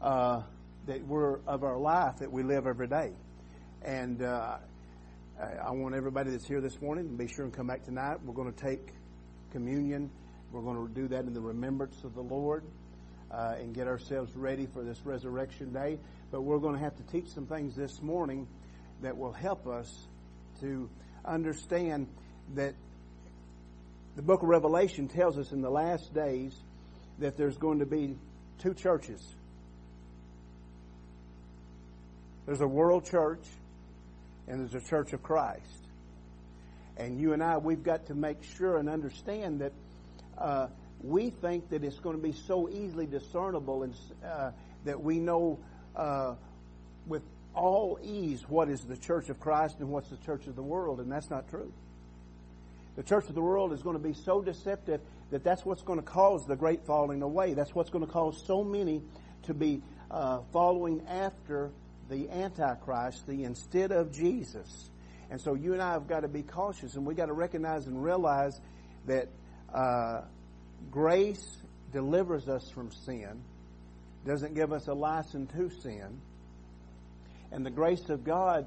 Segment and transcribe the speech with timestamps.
[0.00, 0.42] uh,
[0.86, 3.12] that we're of our life that we live every day.
[3.82, 4.58] And uh,
[5.64, 8.18] I want everybody that's here this morning to be sure and come back tonight.
[8.24, 8.92] We're going to take
[9.52, 10.10] communion.
[10.52, 12.64] We're going to do that in the remembrance of the Lord
[13.30, 15.98] uh, and get ourselves ready for this resurrection day.
[16.30, 18.46] But we're going to have to teach some things this morning
[19.02, 20.06] that will help us
[20.60, 20.88] to
[21.24, 22.08] understand
[22.54, 22.74] that
[24.16, 26.52] the book of Revelation tells us in the last days
[27.18, 28.16] that there's going to be
[28.58, 29.20] two churches.
[32.48, 33.44] There's a world church
[34.46, 35.84] and there's a church of Christ.
[36.96, 39.72] And you and I, we've got to make sure and understand that
[40.38, 40.68] uh,
[41.02, 44.52] we think that it's going to be so easily discernible and uh,
[44.86, 45.58] that we know
[45.94, 46.36] uh,
[47.06, 47.20] with
[47.54, 51.00] all ease what is the church of Christ and what's the church of the world,
[51.00, 51.70] and that's not true.
[52.96, 55.02] The church of the world is going to be so deceptive
[55.32, 57.52] that that's what's going to cause the great falling away.
[57.52, 59.02] That's what's going to cause so many
[59.42, 61.72] to be uh, following after
[62.08, 64.90] the Antichrist, the instead of Jesus.
[65.30, 67.86] And so you and I have got to be cautious, and we've got to recognize
[67.86, 68.58] and realize
[69.06, 69.28] that
[69.74, 70.22] uh,
[70.90, 71.44] grace
[71.92, 73.42] delivers us from sin,
[74.26, 76.20] doesn't give us a license to sin.
[77.50, 78.66] And the grace of God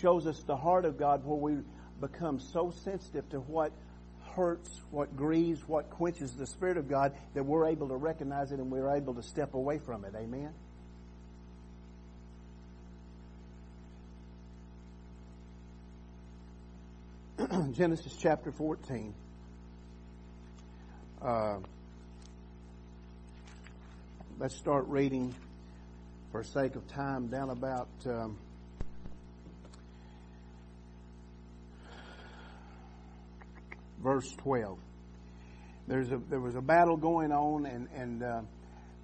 [0.00, 1.62] shows us the heart of God where we
[2.00, 3.72] become so sensitive to what
[4.34, 8.60] hurts, what grieves, what quenches the Spirit of God that we're able to recognize it
[8.60, 10.14] and we're able to step away from it.
[10.14, 10.52] Amen?
[17.72, 19.14] Genesis chapter 14.
[21.20, 21.56] Uh,
[24.38, 25.34] let's start reading
[26.30, 28.36] for sake of time down about um,
[34.02, 34.78] verse 12
[35.88, 38.40] there's a there was a battle going on and and uh,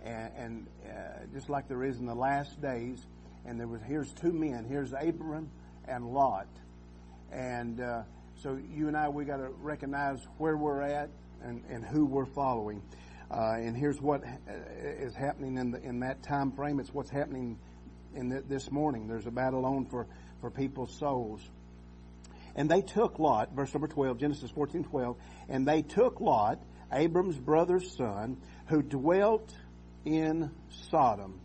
[0.04, 0.92] and, uh,
[1.32, 3.04] just like there is in the last days
[3.46, 5.48] and there was here's two men here's Abram
[5.88, 6.46] and Lot
[7.32, 8.02] and uh,
[8.42, 11.10] so you and I we got to recognize where we're at
[11.42, 12.82] and, and who we're following.
[13.30, 14.22] Uh, and here's what
[14.98, 16.78] is happening in the, in that time frame.
[16.78, 17.58] It's what's happening
[18.14, 19.08] in the, this morning.
[19.08, 20.06] There's a battle on for,
[20.40, 21.40] for people's souls.
[22.54, 25.16] And they took Lot, verse number 12, Genesis 14, 12,
[25.48, 28.36] and they took Lot, Abram's brother's son,
[28.66, 29.52] who dwelt
[30.04, 30.50] in
[30.90, 31.40] Sodom,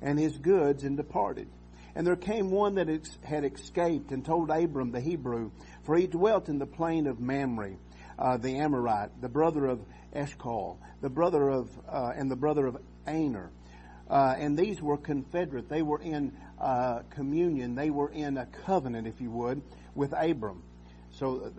[0.00, 1.48] and his goods, and departed.
[1.94, 2.88] And there came one that
[3.22, 5.50] had escaped and told Abram the Hebrew,
[5.84, 7.76] for he dwelt in the plain of Mamre,
[8.18, 9.80] uh, the Amorite, the brother of
[10.12, 13.50] Eshcol, the brother of uh, and the brother of Aner.
[14.08, 15.68] Uh, and these were confederate.
[15.68, 17.74] They were in uh, communion.
[17.74, 19.62] They were in a covenant, if you would,
[19.94, 20.62] with Abram.
[21.12, 21.50] So uh,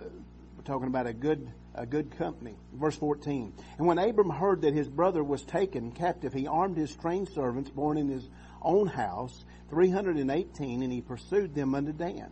[0.55, 2.55] we're talking about a good a good company.
[2.73, 3.53] Verse 14.
[3.77, 7.69] And when Abram heard that his brother was taken captive, he armed his trained servants
[7.69, 8.27] born in his
[8.61, 12.31] own house, 318, and he pursued them unto Dan.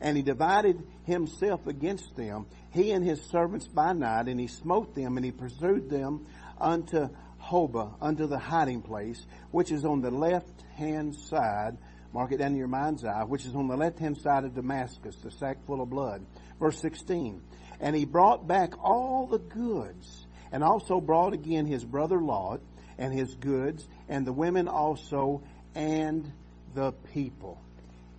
[0.00, 4.94] And he divided himself against them, he and his servants by night, and he smote
[4.94, 6.26] them, and he pursued them
[6.60, 7.08] unto
[7.40, 11.78] Hobah, unto the hiding place, which is on the left hand side,
[12.12, 14.54] mark it down in your mind's eye, which is on the left hand side of
[14.54, 16.24] Damascus, the sack full of blood.
[16.58, 17.42] Verse 16.
[17.80, 22.60] And he brought back all the goods, and also brought again his brother Lot,
[22.98, 25.42] and his goods, and the women also,
[25.74, 26.32] and
[26.74, 27.60] the people.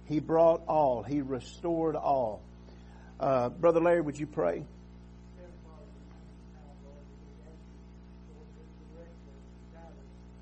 [0.07, 1.03] He brought all.
[1.03, 2.41] He restored all.
[3.19, 4.63] Uh, Brother Larry, would you pray?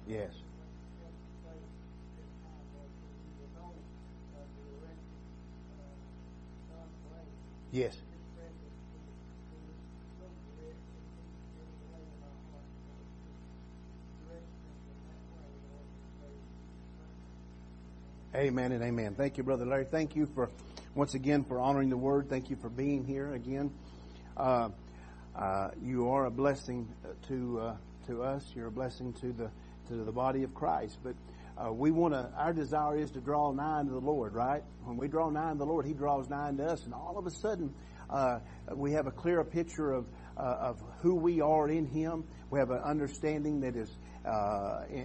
[0.07, 0.31] Yes.
[7.71, 7.97] Yes.
[18.35, 19.15] Amen and amen.
[19.15, 19.85] Thank you, Brother Larry.
[19.89, 20.49] Thank you for,
[20.93, 22.27] once again, for honoring the word.
[22.29, 23.71] Thank you for being here again.
[24.35, 24.71] Uh,
[25.33, 26.85] uh, you are a blessing
[27.29, 27.75] to uh,
[28.07, 28.43] to us.
[28.53, 29.49] You're a blessing to the
[29.87, 30.97] to the body of Christ.
[31.01, 31.15] But
[31.57, 32.29] uh, we want to.
[32.35, 34.33] Our desire is to draw nigh to the Lord.
[34.33, 34.63] Right?
[34.83, 37.25] When we draw nigh to the Lord, He draws nigh to us, and all of
[37.25, 37.73] a sudden,
[38.09, 38.39] uh,
[38.75, 42.25] we have a clearer picture of uh, of who we are in Him.
[42.49, 43.95] We have an understanding that is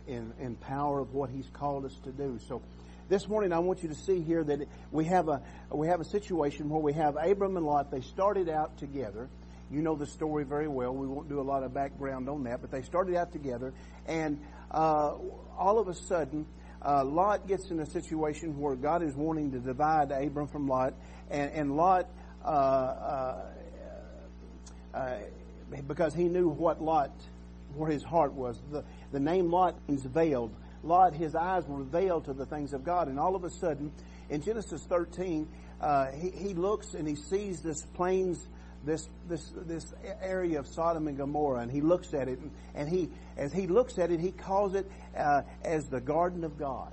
[0.09, 2.37] in, in power of what He's called us to do.
[2.49, 2.61] So
[3.11, 6.05] this morning I want you to see here that we have a we have a
[6.05, 7.91] situation where we have Abram and Lot.
[7.91, 9.29] They started out together.
[9.69, 10.95] You know the story very well.
[10.95, 13.75] We won't do a lot of background on that, but they started out together,
[14.07, 14.41] and
[14.71, 15.15] uh,
[15.59, 16.47] all of a sudden,
[16.85, 20.95] uh, Lot gets in a situation where God is wanting to divide Abram from Lot,
[21.31, 22.09] and, and Lot,
[22.45, 23.45] uh, uh,
[24.95, 25.17] uh
[25.87, 27.13] because he knew what Lot,
[27.75, 28.61] where his heart was.
[28.73, 32.85] The, the name Lot means veiled Lot, his eyes were veiled to the things of
[32.85, 33.09] God.
[33.09, 33.93] And all of a sudden,
[34.29, 35.49] in Genesis 13,
[35.81, 38.47] uh, he, he looks and he sees this plains,
[38.85, 39.93] this, this, this
[40.23, 43.67] area of Sodom and Gomorrah, and he looks at it, and, and he, as he
[43.67, 46.93] looks at it, he calls it uh, as the garden of God.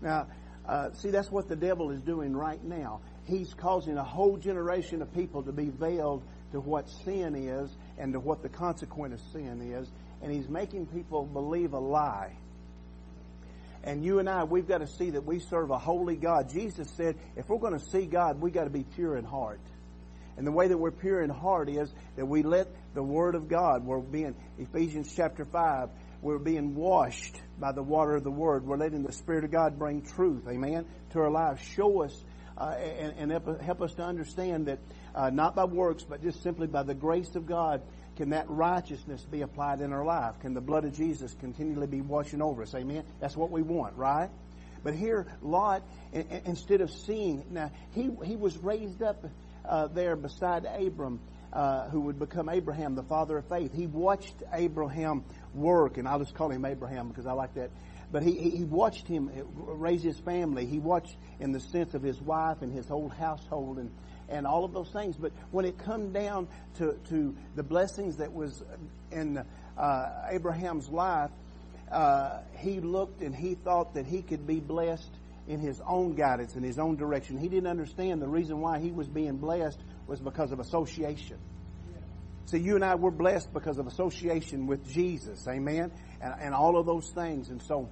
[0.00, 0.26] Now,
[0.68, 3.00] uh, see, that's what the devil is doing right now.
[3.26, 8.12] He's causing a whole generation of people to be veiled to what sin is and
[8.12, 9.88] to what the consequence of sin is,
[10.24, 12.34] and he's making people believe a lie.
[13.84, 16.50] And you and I, we've got to see that we serve a holy God.
[16.50, 19.60] Jesus said, if we're going to see God, we've got to be pure in heart.
[20.38, 23.48] And the way that we're pure in heart is that we let the Word of
[23.48, 25.90] God, we're being, Ephesians chapter 5,
[26.22, 28.64] we're being washed by the water of the Word.
[28.66, 31.60] We're letting the Spirit of God bring truth, amen, to our lives.
[31.60, 32.24] Show us
[32.56, 34.78] uh, and, and, help us to understand that
[35.14, 37.82] uh, not by works, but just simply by the grace of God,
[38.16, 40.38] can that righteousness be applied in our life?
[40.40, 42.74] Can the blood of Jesus continually be washing over us?
[42.74, 43.04] Amen.
[43.20, 44.30] That's what we want, right?
[44.84, 45.82] But here, Lot,
[46.12, 49.24] instead of seeing, now he he was raised up
[49.64, 51.20] uh, there beside Abram,
[51.52, 53.72] uh, who would become Abraham, the father of faith.
[53.72, 55.24] He watched Abraham
[55.54, 57.70] work, and I'll just call him Abraham because I like that.
[58.12, 60.66] But he, he watched him raise his family.
[60.66, 63.90] He watched in the sense of his wife and his whole household and,
[64.28, 65.16] and all of those things.
[65.16, 66.48] But when it come down
[66.78, 68.62] to, to the blessings that was
[69.10, 69.44] in
[69.76, 71.30] uh, Abraham's life,
[71.90, 75.10] uh, he looked and he thought that he could be blessed
[75.46, 77.38] in his own guidance, in his own direction.
[77.38, 81.38] He didn't understand the reason why he was being blessed was because of association.
[82.46, 85.46] See, you and I, we're blessed because of association with Jesus.
[85.48, 85.90] Amen?
[86.20, 87.48] And, and all of those things.
[87.48, 87.88] And so,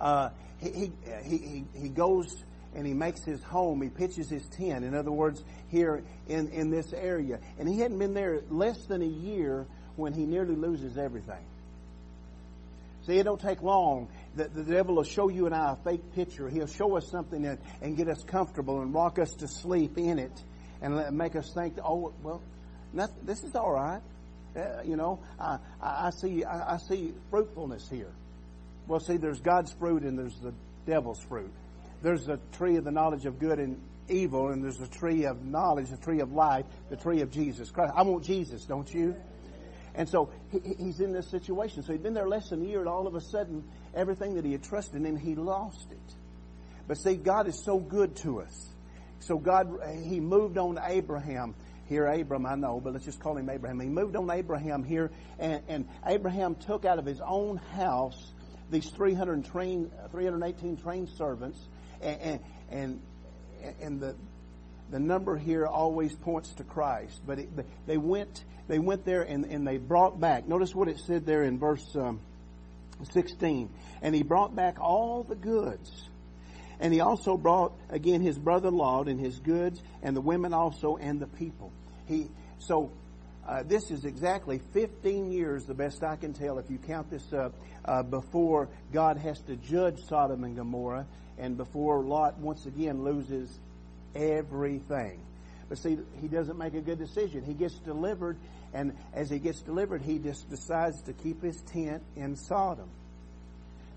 [0.00, 0.30] uh,
[0.60, 0.92] he,
[1.24, 2.34] he, he, he goes
[2.74, 3.82] and he makes his home.
[3.82, 4.84] He pitches his tent.
[4.84, 7.38] In other words, here in, in this area.
[7.58, 9.66] And he hadn't been there less than a year
[9.96, 11.44] when he nearly loses everything.
[13.06, 14.08] See, it don't take long.
[14.34, 16.48] The, the devil will show you and I a fake picture.
[16.48, 20.18] He'll show us something and, and get us comfortable and rock us to sleep in
[20.18, 20.32] it
[20.80, 22.42] and let, make us think, oh, well,
[23.22, 24.00] this is all right.
[24.56, 28.12] Uh, you know, I, I, see, I, I see fruitfulness here.
[28.86, 30.54] Well, see, there's God's fruit and there's the
[30.86, 31.52] devil's fruit.
[32.04, 33.80] There's the tree of the knowledge of good and
[34.10, 37.70] evil, and there's the tree of knowledge, the tree of life, the tree of Jesus
[37.70, 37.94] Christ.
[37.96, 39.16] I want Jesus, don't you?
[39.94, 41.82] And so he, he's in this situation.
[41.82, 43.64] So he'd been there less than a year, and all of a sudden,
[43.94, 46.14] everything that he had trusted in, he lost it.
[46.86, 48.68] But see, God is so good to us.
[49.20, 49.70] So God,
[50.02, 51.54] he moved on Abraham.
[51.86, 53.80] Here, Abram, I know, but let's just call him Abraham.
[53.80, 58.34] He moved on Abraham here, and, and Abraham took out of his own house
[58.70, 61.58] these 300 train, 318 trained servants,
[62.04, 62.40] and,
[62.70, 63.00] and,
[63.80, 64.14] and the,
[64.90, 67.20] the number here always points to Christ.
[67.26, 67.48] But it,
[67.86, 70.46] they went, they went there and, and they brought back.
[70.46, 72.20] Notice what it said there in verse um,
[73.12, 73.70] 16.
[74.02, 75.90] And he brought back all the goods.
[76.80, 80.96] And he also brought again his brother Lot and his goods and the women also
[80.96, 81.72] and the people.
[82.06, 82.28] He,
[82.58, 82.90] so
[83.46, 87.32] uh, this is exactly 15 years, the best I can tell, if you count this
[87.32, 87.54] up,
[87.84, 91.06] uh, before God has to judge Sodom and Gomorrah
[91.38, 93.50] and before Lot once again loses
[94.14, 95.20] everything.
[95.68, 97.44] But see, he doesn't make a good decision.
[97.44, 98.38] He gets delivered,
[98.72, 102.88] and as he gets delivered, he just decides to keep his tent in Sodom.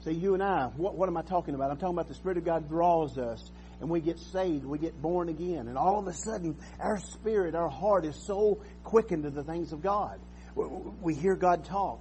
[0.03, 1.71] See, you and I, what, what am I talking about?
[1.71, 4.99] I'm talking about the Spirit of God draws us and we get saved, we get
[5.01, 9.29] born again, and all of a sudden our spirit, our heart is so quickened to
[9.29, 10.19] the things of God.
[10.55, 11.99] We hear God talk.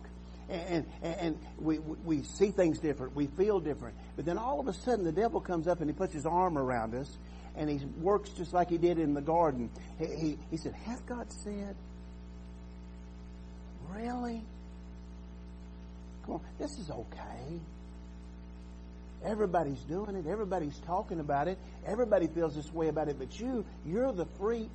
[0.49, 3.17] And, and, we, we see things different.
[3.17, 3.97] We feel different.
[4.15, 6.57] But then all of a sudden the devil comes up and he puts his arm
[6.57, 7.19] around us
[7.57, 9.71] and he works just like he did in the garden.
[9.99, 11.75] He, he, he said, Hath God said?
[13.91, 14.43] Really?
[16.25, 17.61] Come on, this is okay.
[19.25, 20.27] Everybody's doing it.
[20.27, 21.59] Everybody's talking about it.
[21.87, 23.19] Everybody feels this way about it.
[23.19, 24.71] But you, you're the freak.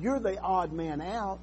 [0.00, 1.40] You're the odd man out.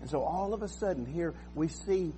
[0.00, 2.12] And so all of a sudden, here we see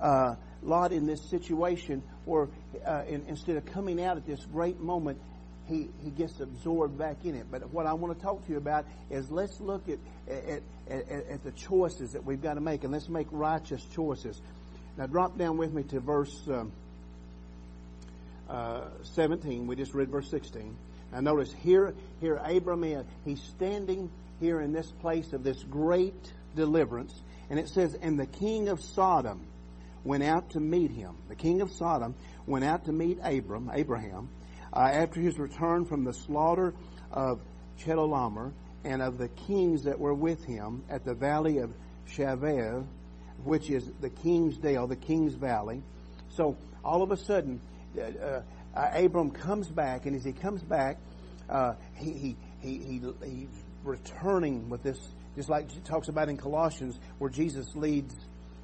[0.00, 2.48] uh, Lot in this situation where
[2.84, 5.20] uh, in, instead of coming out at this great moment,
[5.70, 7.46] he, he gets absorbed back in it.
[7.50, 9.98] But what I want to talk to you about is let's look at,
[10.28, 14.40] at, at, at the choices that we've got to make, and let's make righteous choices.
[14.98, 16.72] Now, drop down with me to verse um,
[18.48, 19.66] uh, 17.
[19.66, 20.76] We just read verse 16.
[21.12, 24.10] Now, notice here, here Abraham, he's standing
[24.40, 27.14] here in this place of this great deliverance,
[27.48, 29.46] and it says, And the king of Sodom
[30.04, 31.16] went out to meet him.
[31.28, 32.14] The king of Sodom
[32.46, 34.28] went out to meet Abram, Abraham,
[34.72, 36.74] uh, after his return from the slaughter
[37.12, 37.40] of
[37.78, 38.52] Chedorlaomer,
[38.84, 41.70] and of the kings that were with him at the valley of
[42.14, 42.84] Shaveh,
[43.44, 45.82] which is the King's Dale, the King's Valley.
[46.30, 47.60] So all of a sudden,
[47.98, 48.40] uh,
[48.74, 50.98] uh, Abram comes back, and as he comes back,
[51.48, 53.48] uh, he, he, he, he, he's
[53.84, 54.98] returning with this,
[55.36, 58.14] just like it talks about in Colossians, where Jesus leads,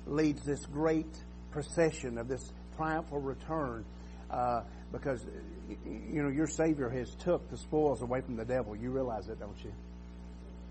[0.06, 1.14] leads this great
[1.50, 3.84] procession of this triumphal return.
[4.30, 5.24] Uh, because
[5.84, 8.74] you know your Savior has took the spoils away from the devil.
[8.76, 9.72] You realize that, don't you?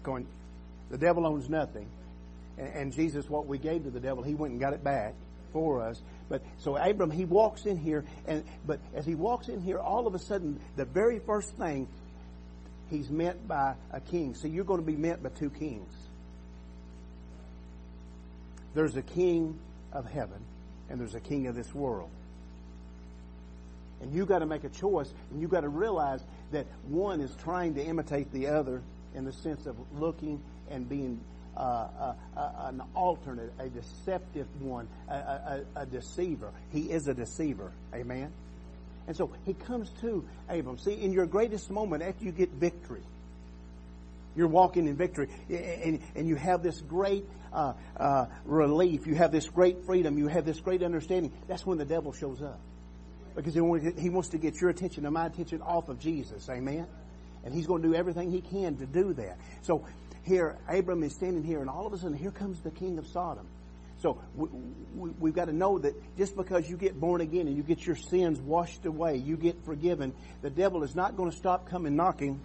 [0.04, 0.28] Going,
[0.90, 1.88] the devil owns nothing,
[2.58, 5.14] and, and Jesus, what we gave to the devil, he went and got it back
[5.54, 6.02] for us.
[6.28, 10.08] But so Abram, he walks in here, and but as he walks in here, all
[10.08, 11.88] of a sudden, the very first thing,
[12.90, 14.36] he's met by a king.
[14.36, 15.94] So you're going to be met by two kings.
[18.74, 19.58] There's a king
[19.94, 20.40] of heaven,
[20.90, 22.10] and there's a king of this world.
[24.06, 26.22] And you got to make a choice, and you got to realize
[26.52, 28.84] that one is trying to imitate the other
[29.16, 31.20] in the sense of looking and being
[31.58, 36.52] uh, uh, uh, an alternate, a deceptive one, a, a, a, deceiver.
[36.72, 37.72] He is a deceiver.
[37.96, 38.32] Amen.
[39.08, 40.78] And so he comes to Abram.
[40.78, 43.02] See, in your greatest moment, after you get victory,
[44.36, 49.08] you're walking in victory, and, and you have this great uh, uh, relief.
[49.08, 50.20] You have this great freedom.
[50.20, 51.34] You have this great understanding.
[51.48, 52.60] That's when the devil shows up
[53.36, 56.48] because he wants to get your attention and my attention off of Jesus.
[56.50, 56.88] Amen.
[57.44, 59.38] And he's going to do everything he can to do that.
[59.62, 59.86] So
[60.24, 63.06] here, Abram is standing here, and all of a sudden, here comes the king of
[63.08, 63.48] Sodom.
[64.02, 67.64] So we, we've got to know that just because you get born again and you
[67.64, 71.70] get your sins washed away, you get forgiven, the devil is not going to stop
[71.70, 72.42] coming knocking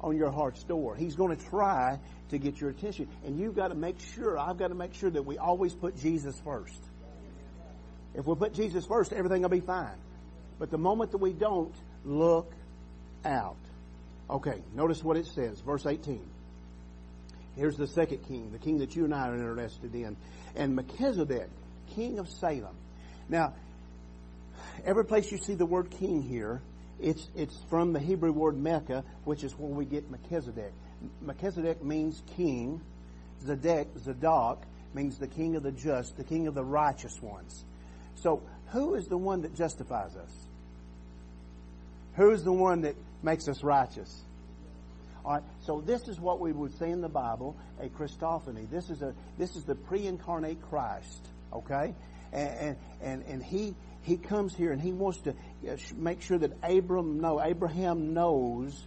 [0.00, 0.94] on your heart's door.
[0.94, 1.98] He's going to try
[2.30, 3.08] to get your attention.
[3.24, 5.96] And you've got to make sure, I've got to make sure that we always put
[5.96, 6.80] Jesus first.
[8.16, 9.98] If we put Jesus first, everything will be fine.
[10.58, 12.50] But the moment that we don't, look
[13.24, 13.56] out.
[14.30, 16.20] Okay, notice what it says, verse 18.
[17.56, 20.16] Here's the second king, the king that you and I are interested in.
[20.56, 21.48] And Melchizedek,
[21.94, 22.74] king of Salem.
[23.28, 23.54] Now,
[24.84, 26.60] every place you see the word king here,
[27.00, 30.72] it's, it's from the Hebrew word Mecca, which is where we get Melchizedek.
[31.20, 32.80] Melchizedek means king.
[33.44, 34.62] Zedek, Zadok,
[34.94, 37.64] means the king of the just, the king of the righteous ones.
[38.16, 38.42] So,
[38.72, 40.30] who is the one that justifies us?
[42.16, 44.24] Who is the one that makes us righteous?
[45.24, 45.42] All right.
[45.60, 48.70] So this is what we would say in the Bible, a Christophany.
[48.70, 51.28] This is a this is the pre-incarnate Christ.
[51.52, 51.94] Okay,
[52.32, 56.52] and and and he he comes here and he wants to uh, make sure that
[56.62, 58.86] Abram know Abraham knows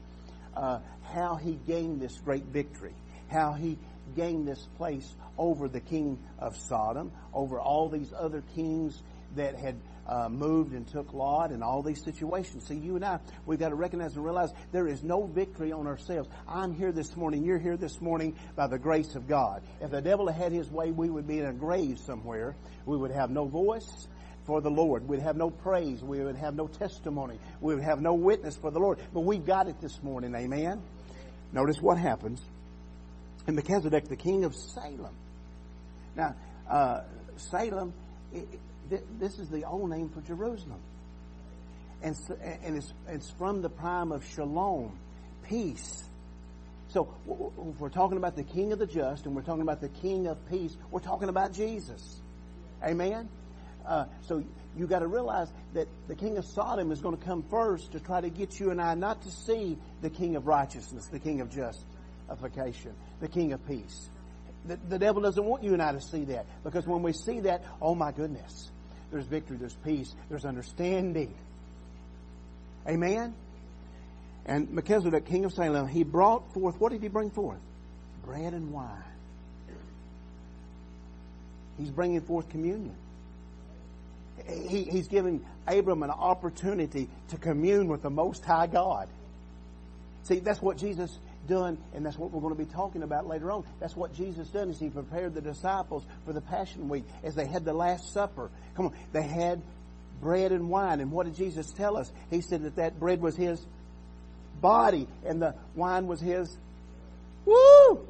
[0.55, 0.79] uh,
[1.13, 2.95] how he gained this great victory,
[3.29, 3.77] how he
[4.15, 5.07] gained this place
[5.37, 8.99] over the king of Sodom, over all these other kings
[9.35, 9.75] that had
[10.07, 12.65] uh, moved and took Lot and all these situations.
[12.67, 15.85] See, you and I, we've got to recognize and realize there is no victory on
[15.85, 16.27] ourselves.
[16.47, 17.43] I'm here this morning.
[17.43, 19.61] You're here this morning by the grace of God.
[19.81, 22.55] If the devil had his way, we would be in a grave somewhere.
[22.85, 24.07] We would have no voice
[24.45, 25.07] for the Lord.
[25.07, 26.01] We'd have no praise.
[26.01, 27.37] We would have no testimony.
[27.61, 28.97] We would have no witness for the Lord.
[29.13, 30.33] But we've got it this morning.
[30.33, 30.81] Amen.
[31.53, 32.41] Notice what happens.
[33.45, 35.15] And Melchizedek, the king of Salem.
[36.15, 36.35] Now,
[36.67, 37.01] uh,
[37.37, 37.93] Salem,
[38.89, 40.79] this is the old name for Jerusalem.
[42.01, 42.15] And,
[42.63, 44.97] and it's, it's from the prime of shalom,
[45.43, 46.03] peace.
[46.89, 49.89] So if we're talking about the king of the just and we're talking about the
[49.89, 52.19] king of peace, we're talking about Jesus.
[52.83, 53.29] Amen?
[53.85, 54.43] Uh, so
[54.77, 57.99] you got to realize that the king of Sodom is going to come first to
[57.99, 61.41] try to get you and I not to see the king of righteousness, the king
[61.41, 64.09] of justification, the king of peace.
[64.65, 67.41] The, the devil doesn't want you and I to see that because when we see
[67.41, 68.71] that, oh my goodness,
[69.11, 71.33] there's victory, there's peace, there's understanding.
[72.87, 73.33] Amen?
[74.45, 77.59] And Melchizedek, king of Salem, he brought forth, what did he bring forth?
[78.25, 79.03] Bread and wine.
[81.77, 82.95] He's bringing forth communion.
[84.67, 89.07] He, he's giving Abram an opportunity to commune with the Most High God.
[90.23, 91.17] See, that's what Jesus
[91.49, 93.65] done, and that's what we're going to be talking about later on.
[93.79, 97.45] That's what Jesus done is he prepared the disciples for the Passion Week as they
[97.45, 98.49] had the Last Supper.
[98.75, 99.61] Come on, they had
[100.21, 102.11] bread and wine, and what did Jesus tell us?
[102.29, 103.65] He said that that bread was his
[104.61, 106.55] body, and the wine was his.
[107.45, 108.07] Woo!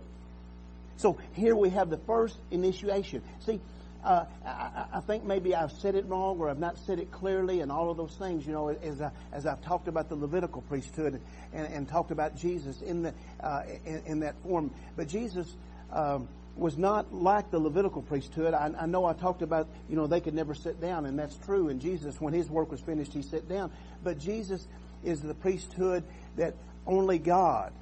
[0.98, 3.24] So here we have the first initiation.
[3.46, 3.62] See,
[4.04, 7.62] uh, I, I, think maybe I've said it wrong or I've not said it clearly
[7.62, 10.62] and all of those things, you know, as, I, as I've talked about the Levitical
[10.64, 11.22] priesthood
[11.54, 14.72] and, and talked about Jesus in, the, uh, in, in, that form.
[14.96, 15.48] But Jesus
[15.92, 18.54] um, was not like the Levitical priesthood.
[18.54, 21.36] I, I know I talked about, you know, they could never sit down, and that's
[21.46, 21.70] true.
[21.70, 23.72] And Jesus, when his work was finished, he sat down.
[24.04, 24.66] But Jesus
[25.04, 26.04] is the priesthood
[26.38, 26.56] that
[26.88, 27.74] only God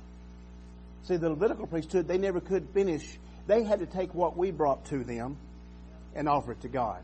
[1.08, 3.18] See, the Levitical priesthood, they never could finish.
[3.48, 5.38] They had to take what we brought to them
[6.18, 7.02] and offer it to God.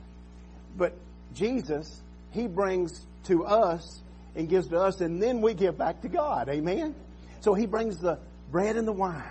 [0.76, 0.94] But
[1.34, 2.02] Jesus,
[2.32, 4.02] He brings to us
[4.36, 6.50] and gives to us, and then we give back to God.
[6.50, 6.96] Amen?
[7.40, 8.20] So He brings the
[8.52, 9.24] bread and the wine,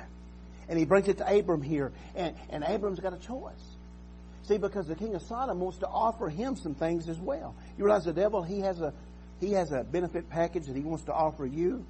[0.69, 3.73] and He brings it to Abram here, and, and Abram's got a choice.
[4.45, 7.55] See, because the king of Sodom wants to offer him some things as well.
[7.79, 8.93] You realize the devil, he has a
[9.41, 11.85] he has a benefit package that he wants to offer you.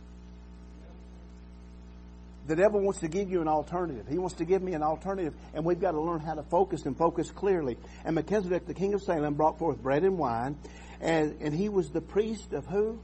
[2.47, 4.07] The devil wants to give you an alternative.
[4.09, 6.87] He wants to give me an alternative, and we've got to learn how to focus
[6.87, 7.79] and focus clearly.
[8.05, 10.57] And Melchizedek, the king of Salem, brought forth bread and wine,
[11.01, 12.99] and, and he was the priest of who?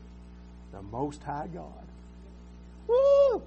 [0.73, 1.73] The Most High God.
[2.89, 3.43] Woo!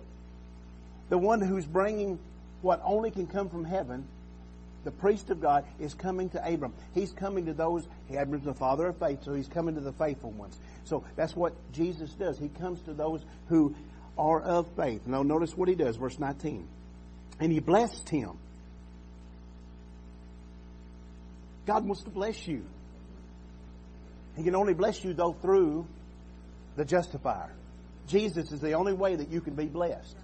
[1.10, 2.20] The one who's bringing
[2.62, 4.08] what only can come from heaven
[4.84, 6.74] the priest of God is coming to Abram.
[6.94, 10.32] He's coming to those, Abram's the father of faith, so he's coming to the faithful
[10.32, 10.58] ones.
[10.86, 12.40] So that's what Jesus does.
[12.40, 13.76] He comes to those who
[14.22, 15.08] are of faith.
[15.08, 16.68] Now notice what he does, verse 19.
[17.40, 18.38] And he blessed him.
[21.66, 22.64] God wants to bless you.
[24.38, 25.88] He can only bless you though through
[26.76, 27.52] the justifier.
[28.08, 30.18] Jesus is the only way that you can be blessed.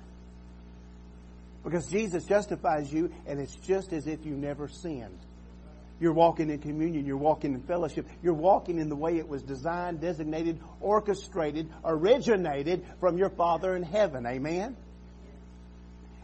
[1.64, 5.20] Because Jesus justifies you and it's just as if you never sinned.
[6.00, 7.06] You're walking in communion.
[7.06, 8.08] You're walking in fellowship.
[8.22, 13.84] You're walking in the way it was designed, designated, orchestrated, originated from your Father in
[13.84, 14.26] heaven.
[14.28, 14.78] Amen?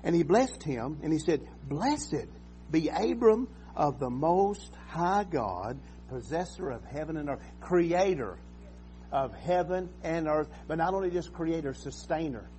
[0.04, 2.28] And he blessed him and he said, Blessed
[2.70, 8.38] be Abram of the Most High God, possessor of heaven and earth, creator
[9.12, 12.50] of heaven and earth, but not only just creator, sustainer.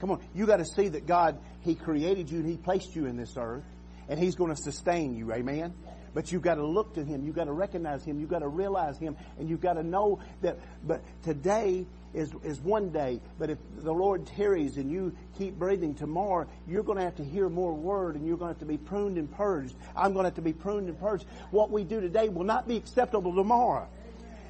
[0.00, 3.06] Come on, you got to see that God, He created you and He placed you
[3.06, 3.64] in this earth,
[4.08, 5.32] and He's going to sustain you.
[5.32, 5.72] Amen?
[6.14, 7.24] But you've got to look to Him.
[7.26, 8.20] You've got to recognize Him.
[8.20, 9.16] You've got to realize Him.
[9.38, 13.20] And you've got to know that, but today is, is one day.
[13.38, 17.24] But if the Lord tarries and you keep breathing tomorrow, you're going to have to
[17.24, 19.74] hear more word and you're going to have to be pruned and purged.
[19.96, 21.26] I'm going to have to be pruned and purged.
[21.50, 23.88] What we do today will not be acceptable tomorrow.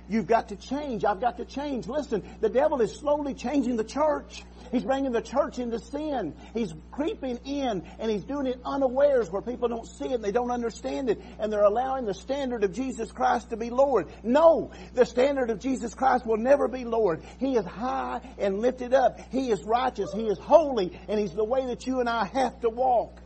[0.08, 1.04] You've got to change.
[1.04, 1.86] I've got to change.
[1.86, 4.42] Listen, the devil is slowly changing the church.
[4.70, 6.34] He's bringing the church into sin.
[6.52, 10.32] He's creeping in and he's doing it unawares where people don't see it and they
[10.32, 14.08] don't understand it and they're allowing the standard of Jesus Christ to be lowered.
[14.22, 17.22] No, the standard of Jesus Christ will never be lowered.
[17.38, 19.20] He is high and lifted up.
[19.30, 20.12] He is righteous.
[20.12, 23.20] He is holy and he's the way that you and I have to walk.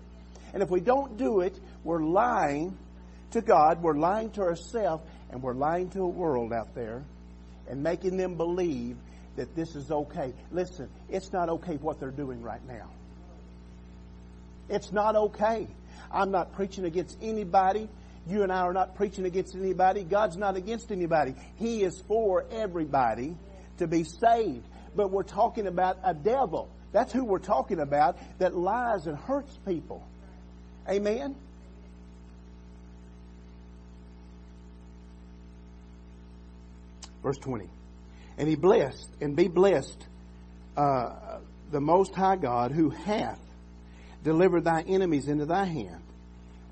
[0.52, 2.76] And if we don't do it, we're lying
[3.30, 7.02] to God, we're lying to ourselves, and we're lying to a world out there
[7.68, 8.96] and making them believe
[9.36, 10.32] that this is okay.
[10.50, 12.90] Listen, it's not okay what they're doing right now.
[14.68, 15.66] It's not okay.
[16.12, 17.88] I'm not preaching against anybody.
[18.26, 20.04] You and I are not preaching against anybody.
[20.04, 21.34] God's not against anybody.
[21.56, 23.36] He is for everybody
[23.78, 24.66] to be saved.
[24.94, 26.68] But we're talking about a devil.
[26.92, 30.02] That's who we're talking about that lies and hurts people.
[30.88, 31.36] Amen?
[37.28, 37.68] Verse 20
[38.38, 40.02] and he blessed and be blessed
[40.78, 43.40] uh, the Most High God who hath
[44.24, 46.02] delivered thy enemies into thy hand.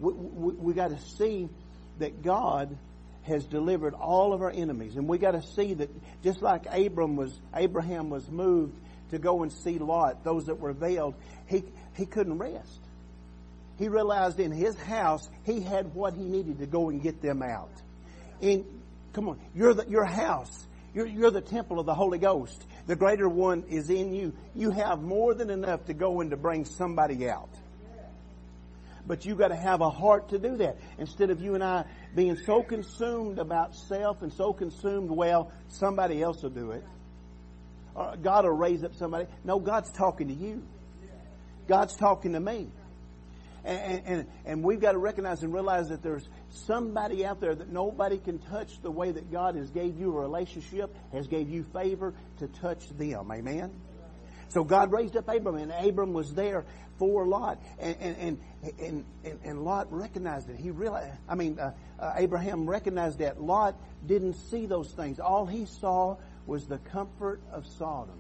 [0.00, 1.50] We, we, we got to see
[1.98, 2.74] that God
[3.24, 5.90] has delivered all of our enemies, and we got to see that
[6.22, 8.78] just like Abram was, Abraham was moved
[9.10, 11.14] to go and see Lot, those that were veiled,
[11.48, 11.64] he
[11.96, 12.80] he couldn't rest.
[13.78, 17.42] He realized in his house he had what he needed to go and get them
[17.42, 17.72] out.
[18.40, 18.64] In
[19.16, 22.66] come on, your your house you're, you're the temple of the Holy Ghost.
[22.86, 24.32] The greater one is in you.
[24.54, 27.50] You have more than enough to go and to bring somebody out.
[29.06, 30.78] But you've got to have a heart to do that.
[30.96, 36.22] Instead of you and I being so consumed about self and so consumed, well, somebody
[36.22, 36.82] else will do it.
[37.94, 39.26] Or God will raise up somebody.
[39.44, 40.62] No, God's talking to you.
[41.68, 42.70] God's talking to me.
[43.66, 46.26] And, and, and we've got to recognize and realize that there's
[46.66, 50.20] somebody out there that nobody can touch the way that God has gave you a
[50.20, 53.30] relationship, has gave you favor to touch them.
[53.30, 53.72] Amen?
[54.48, 56.64] So God raised up Abram, and Abram was there
[56.98, 60.56] for Lot, and and and and, and Lot recognized it.
[60.56, 65.18] He realized, I mean, uh, uh, Abraham recognized that Lot didn't see those things.
[65.18, 66.16] All he saw
[66.46, 68.18] was the comfort of Sodom,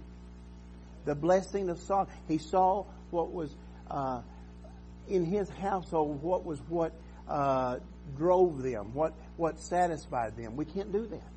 [1.04, 2.12] the blessing of Sodom.
[2.28, 3.54] He saw what was
[3.90, 4.20] uh,
[5.08, 6.22] in his household.
[6.22, 6.92] What was what
[7.28, 7.78] uh,
[8.16, 10.56] drove them, what, what satisfied them.
[10.56, 11.28] We can't do that.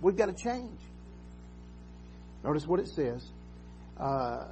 [0.00, 0.78] We've got to change.
[2.44, 3.26] Notice what it says,
[3.98, 4.44] uh,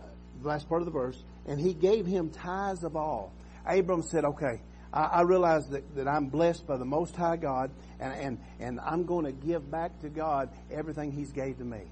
[0.42, 3.32] the last part of the verse, and he gave him tithes of all.
[3.64, 4.60] Abram said, okay,
[4.92, 8.80] I, I realize that, that I'm blessed by the Most High God, and, and, and
[8.80, 11.82] I'm going to give back to God everything he's gave to me.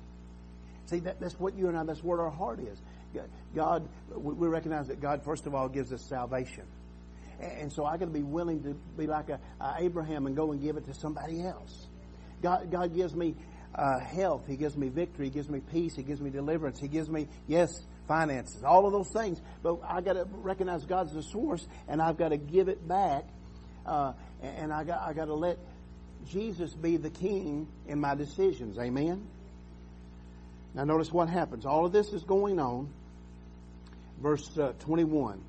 [0.87, 2.79] See, that, that's what you and I, that's what our heart is.
[3.55, 6.65] God, we recognize that God, first of all, gives us salvation.
[7.41, 10.53] And so I got to be willing to be like a, a, Abraham and go
[10.53, 11.89] and give it to somebody else.
[12.43, 13.35] God, God gives me
[13.75, 14.47] uh, health.
[14.47, 15.27] He gives me victory.
[15.27, 15.95] He gives me peace.
[15.97, 16.79] He gives me deliverance.
[16.79, 17.71] He gives me, yes,
[18.07, 18.63] finances.
[18.63, 19.41] All of those things.
[19.63, 23.25] But I got to recognize God's the source, and I've got to give it back.
[23.85, 25.59] Uh, and I got I got to let
[26.31, 28.79] Jesus be the king in my decisions.
[28.79, 29.27] Amen.
[30.75, 31.67] Now notice what happens.
[31.67, 32.89] All of this is going on.
[34.21, 35.43] Verse uh, 21.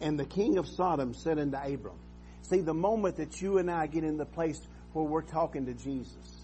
[0.00, 1.98] And the king of Sodom said unto Abram.
[2.42, 4.60] See, the moment that you and I get in the place
[4.92, 6.40] where we're talking to Jesus,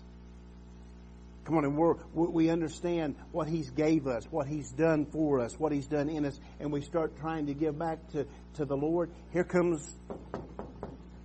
[1.47, 5.57] Come on, and we're, we understand what He's gave us, what He's done for us,
[5.59, 8.77] what He's done in us, and we start trying to give back to, to the
[8.77, 9.11] Lord.
[9.33, 9.89] Here comes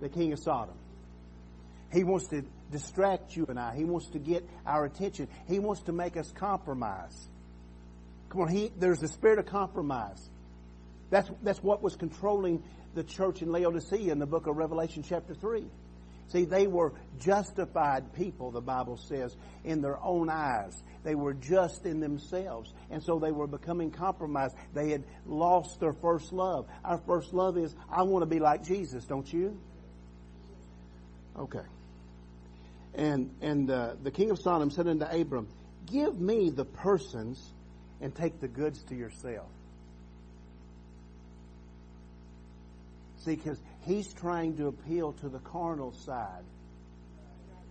[0.00, 0.76] the King of Sodom.
[1.92, 3.74] He wants to distract you and I.
[3.74, 5.26] He wants to get our attention.
[5.48, 7.28] He wants to make us compromise.
[8.28, 10.30] Come on, he, there's the spirit of compromise.
[11.12, 15.34] That's, that's what was controlling the church in Laodicea in the book of Revelation chapter
[15.34, 15.62] 3.
[16.28, 20.72] See, they were justified people, the Bible says, in their own eyes.
[21.04, 22.72] They were just in themselves.
[22.90, 24.56] And so they were becoming compromised.
[24.72, 26.66] They had lost their first love.
[26.82, 29.60] Our first love is, I want to be like Jesus, don't you?
[31.38, 31.66] Okay.
[32.94, 35.46] And, and uh, the king of Sodom said unto Abram,
[35.84, 37.52] Give me the persons
[38.00, 39.50] and take the goods to yourself.
[43.24, 46.44] See, because he's trying to appeal to the carnal side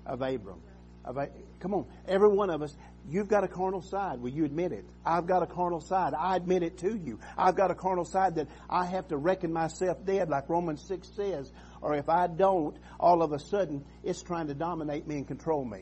[0.05, 0.61] of Abram.
[1.03, 1.17] Of,
[1.59, 2.75] come on, every one of us,
[3.09, 4.21] you've got a carnal side.
[4.21, 4.85] Will you admit it?
[5.05, 6.13] I've got a carnal side.
[6.13, 7.19] I admit it to you.
[7.37, 11.07] I've got a carnal side that I have to reckon myself dead, like Romans 6
[11.15, 11.51] says.
[11.81, 15.65] Or if I don't, all of a sudden, it's trying to dominate me and control
[15.65, 15.81] me.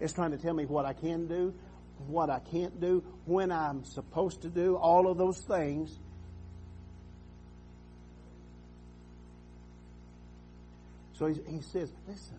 [0.00, 1.54] It's trying to tell me what I can do,
[2.06, 5.98] what I can't do, when I'm supposed to do, all of those things.
[11.22, 12.34] So he, he says, listen,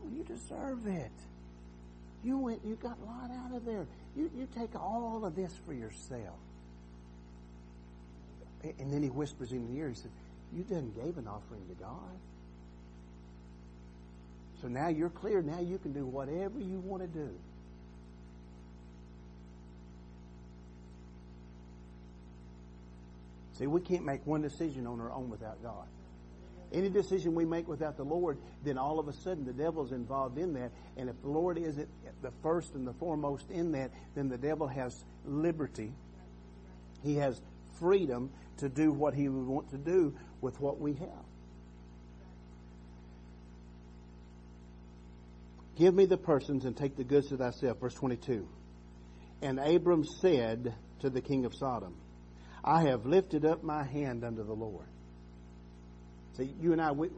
[0.00, 1.10] on, you deserve it.
[2.22, 3.88] You went, you got a lot out of there.
[4.16, 6.38] You, you take all of this for yourself.
[8.62, 10.12] And then he whispers in the ear, he said,
[10.54, 12.20] you done gave an offering to God.
[14.62, 15.42] So now you're clear.
[15.42, 17.30] Now you can do whatever you want to do.
[23.54, 25.88] See, we can't make one decision on our own without God.
[26.72, 30.36] Any decision we make without the Lord, then all of a sudden the devil's involved
[30.36, 30.72] in that.
[30.96, 31.88] And if the Lord isn't
[32.22, 35.92] the first and the foremost in that, then the devil has liberty.
[37.02, 37.40] He has
[37.78, 41.26] freedom to do what he would want to do with what we have.
[45.76, 47.78] Give me the persons and take the goods to thyself.
[47.80, 48.48] Verse 22.
[49.42, 51.94] And Abram said to the king of Sodom,
[52.64, 54.86] I have lifted up my hand unto the Lord.
[56.36, 57.08] See, you and I, we,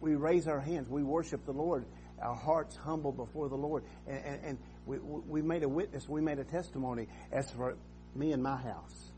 [0.00, 0.88] we raise our hands.
[0.88, 1.84] We worship the Lord.
[2.20, 3.84] Our hearts humble before the Lord.
[4.06, 6.08] And, and, and we, we made a witness.
[6.08, 7.08] We made a testimony.
[7.30, 7.76] As for
[8.14, 9.12] me and my house,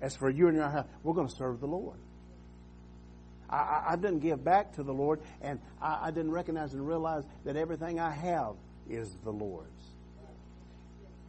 [0.00, 1.98] as for you and your house, we're going to serve the Lord.
[3.50, 7.24] I, I, didn't give back to the Lord, and I, I didn't recognize and realize
[7.44, 8.56] that everything I have
[8.90, 9.70] is the Lord's.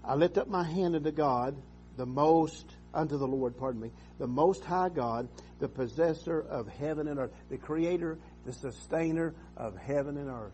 [0.03, 1.55] I lift up my hand unto God,
[1.95, 5.28] the most, unto the Lord, pardon me, the most high God,
[5.60, 10.54] the possessor of heaven and earth, the creator, the sustainer of heaven and earth.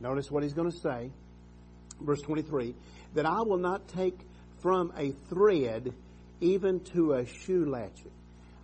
[0.00, 1.10] Notice what he's going to say.
[2.00, 2.74] Verse 23,
[3.14, 4.18] that I will not take
[4.60, 5.92] from a thread
[6.40, 8.10] even to a shoe latchet.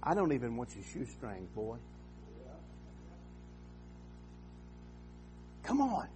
[0.02, 1.76] I don't even want your shoestring, boy.
[5.62, 6.08] Come on.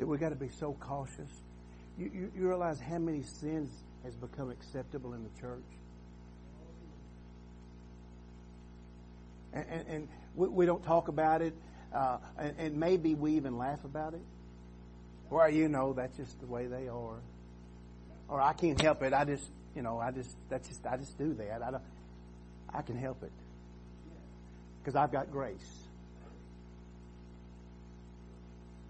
[0.00, 1.30] See, we've got to be so cautious.
[1.98, 3.68] You, you, you realize how many sins
[4.02, 5.62] has become acceptable in the church?
[9.52, 11.52] And, and, and we, we, don't talk about it,
[11.94, 14.22] uh, and, and, maybe we even laugh about it.
[15.28, 17.20] Well, you know, that's just the way they are.
[18.28, 19.12] Or I can't help it.
[19.12, 21.62] I just, you know, I just, that's just, I just do that.
[21.62, 21.82] I don't,
[22.72, 23.32] I can help it.
[24.80, 25.89] Because I've got grace.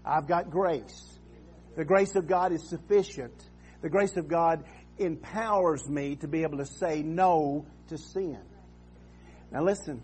[0.05, 1.19] I've got grace.
[1.75, 3.33] The grace of God is sufficient.
[3.81, 4.63] The grace of God
[4.97, 8.39] empowers me to be able to say no to sin.
[9.51, 10.01] Now listen,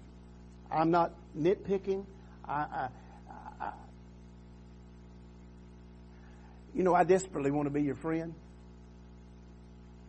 [0.71, 2.05] I'm not nitpicking.
[2.47, 2.89] I, I,
[3.29, 3.71] I,
[6.77, 8.36] You know, I desperately want to be your friend.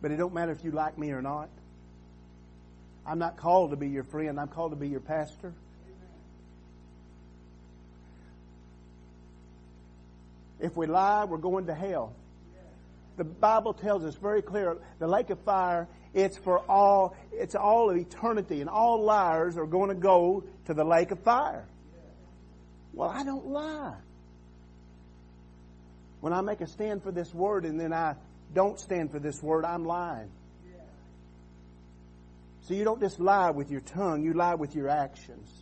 [0.03, 1.49] But it don't matter if you like me or not.
[3.07, 4.39] I'm not called to be your friend.
[4.39, 5.55] I'm called to be your pastor.
[10.59, 12.13] If we lie, we're going to hell.
[13.17, 17.89] The Bible tells us very clear, the lake of fire, it's for all, it's all
[17.89, 21.65] of eternity and all liars are going to go to the lake of fire.
[22.93, 23.97] Well, I don't lie.
[26.21, 28.15] When I make a stand for this word and then I
[28.53, 30.29] don't stand for this word, I'm lying.
[32.61, 35.58] So you don't just lie with your tongue, you lie with your actions.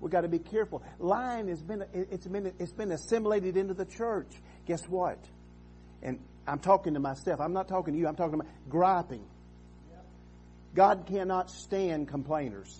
[0.00, 0.82] We've got to be careful.
[0.98, 4.32] Lying has been, it's been, it's been assimilated into the church.
[4.66, 5.18] Guess what?
[6.02, 7.40] And I'm talking to myself.
[7.40, 8.08] I'm not talking to you.
[8.08, 9.24] I'm talking about griping.
[10.74, 12.74] God cannot stand complainers.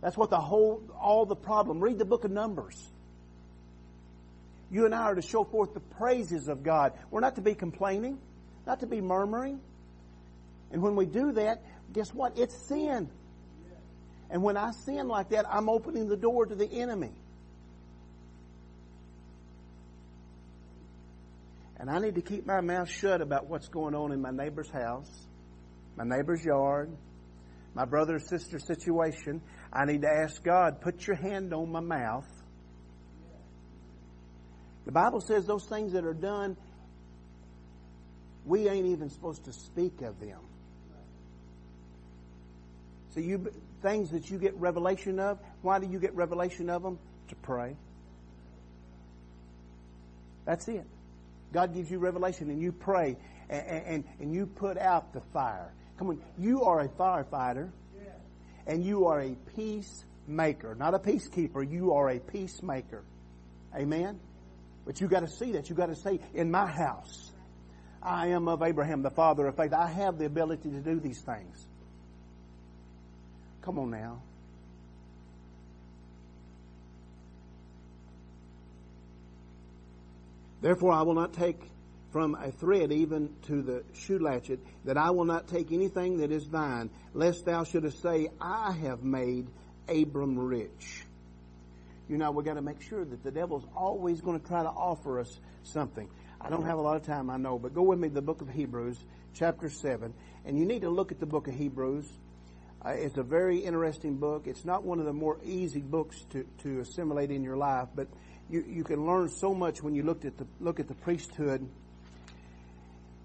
[0.00, 1.80] That's what the whole, all the problem.
[1.80, 2.76] Read the book of Numbers.
[4.70, 6.92] You and I are to show forth the praises of God.
[7.10, 8.18] We're not to be complaining,
[8.66, 9.60] not to be murmuring.
[10.70, 12.38] And when we do that, guess what?
[12.38, 13.08] It's sin.
[14.30, 17.12] And when I sin like that, I'm opening the door to the enemy.
[21.78, 24.70] And I need to keep my mouth shut about what's going on in my neighbor's
[24.70, 25.10] house,
[25.96, 26.90] my neighbor's yard,
[27.74, 29.40] my brother or sister situation.
[29.72, 32.26] I need to ask God, put your hand on my mouth.
[34.86, 36.56] The Bible says those things that are done,
[38.44, 40.40] we ain't even supposed to speak of them.
[43.10, 43.50] So you
[43.82, 46.98] things that you get revelation of, why do you get revelation of them?
[47.28, 47.76] To pray.
[50.44, 50.86] That's it.
[51.52, 53.16] God gives you revelation and you pray
[53.48, 55.72] and, and, and you put out the fire.
[55.98, 57.70] Come on, you are a firefighter
[58.66, 61.68] and you are a peacemaker, not a peacekeeper.
[61.68, 63.02] You are a peacemaker.
[63.74, 64.20] Amen?
[64.84, 65.68] But you got to see that.
[65.68, 67.32] You got to say, in my house,
[68.02, 69.72] I am of Abraham, the father of faith.
[69.72, 71.67] I have the ability to do these things.
[73.62, 74.22] Come on now.
[80.60, 81.60] Therefore, I will not take
[82.10, 86.32] from a thread even to the shoe latchet, that I will not take anything that
[86.32, 89.46] is thine, lest thou shouldest say, I have made
[89.88, 91.04] Abram rich.
[92.08, 94.68] You know, we've got to make sure that the devil's always going to try to
[94.68, 96.08] offer us something.
[96.40, 98.22] I don't have a lot of time, I know, but go with me to the
[98.22, 98.98] book of Hebrews,
[99.34, 100.14] chapter 7,
[100.46, 102.08] and you need to look at the book of Hebrews.
[102.84, 104.46] Uh, it's a very interesting book.
[104.46, 108.06] It's not one of the more easy books to, to assimilate in your life, but
[108.48, 111.68] you, you can learn so much when you look at the look at the priesthood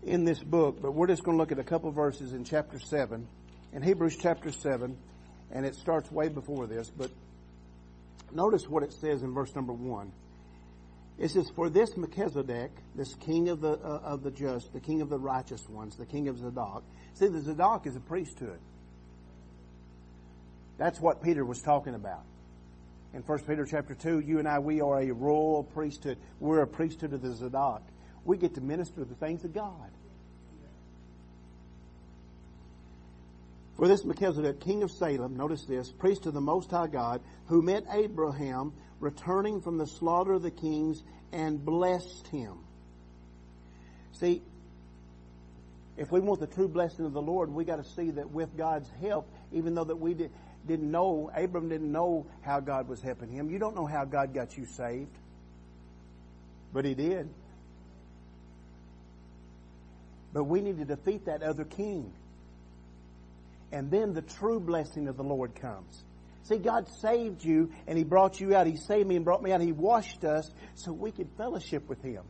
[0.01, 0.81] in this book.
[0.81, 3.27] But we're just going to look at a couple verses in chapter seven,
[3.73, 4.97] in Hebrews chapter seven,
[5.51, 6.89] and it starts way before this.
[6.89, 7.11] But
[8.31, 10.11] notice what it says in verse number one.
[11.19, 15.01] It says, "For this Melchizedek, this king of the uh, of the just, the king
[15.01, 16.83] of the righteous ones, the king of Zadok.
[17.13, 18.57] See, the Zadok is a priesthood.
[20.83, 22.25] That's what Peter was talking about
[23.13, 26.17] in 1 Peter chapter 2, you and I, we are a royal priesthood.
[26.41, 27.83] We're a priesthood of the Zadok.
[28.25, 29.91] We get to minister the things of God.
[33.77, 37.61] For this Melchizedek, king of Salem, notice this, priest of the Most High God, who
[37.61, 42.57] met Abraham returning from the slaughter of the kings and blessed him.
[44.11, 44.41] See,
[45.95, 48.57] if we want the true blessing of the Lord, we got to see that with
[48.57, 50.31] God's help, even though that we did,
[50.65, 53.49] didn't know, Abram didn't know how God was helping him.
[53.49, 55.15] You don't know how God got you saved.
[56.71, 57.29] But he did.
[60.33, 62.11] But we need to defeat that other king.
[63.71, 66.03] And then the true blessing of the Lord comes.
[66.43, 68.67] See, God saved you and He brought you out.
[68.67, 69.61] He saved me and brought me out.
[69.61, 72.23] He washed us so we could fellowship with Him.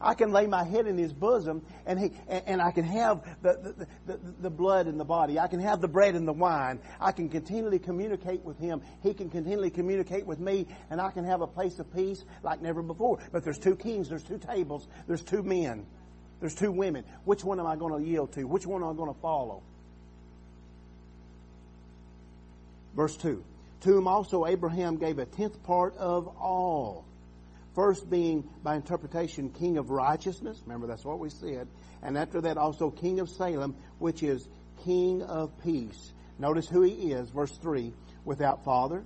[0.00, 3.74] I can lay my head in his bosom and he, and, I can have the,
[4.06, 5.38] the, the, the blood in the body.
[5.38, 6.80] I can have the bread and the wine.
[7.00, 8.82] I can continually communicate with him.
[9.02, 12.60] He can continually communicate with me and I can have a place of peace like
[12.60, 13.18] never before.
[13.32, 15.86] But there's two kings, there's two tables, there's two men,
[16.40, 17.04] there's two women.
[17.24, 18.44] Which one am I going to yield to?
[18.44, 19.62] Which one am I going to follow?
[22.94, 23.42] Verse 2.
[23.80, 27.04] To whom also Abraham gave a tenth part of all
[27.74, 30.60] First being, by interpretation, King of righteousness.
[30.64, 31.66] Remember, that's what we said.
[32.02, 34.46] And after that, also King of Salem, which is
[34.84, 36.12] King of peace.
[36.38, 37.92] Notice who he is, verse 3
[38.24, 39.04] without father,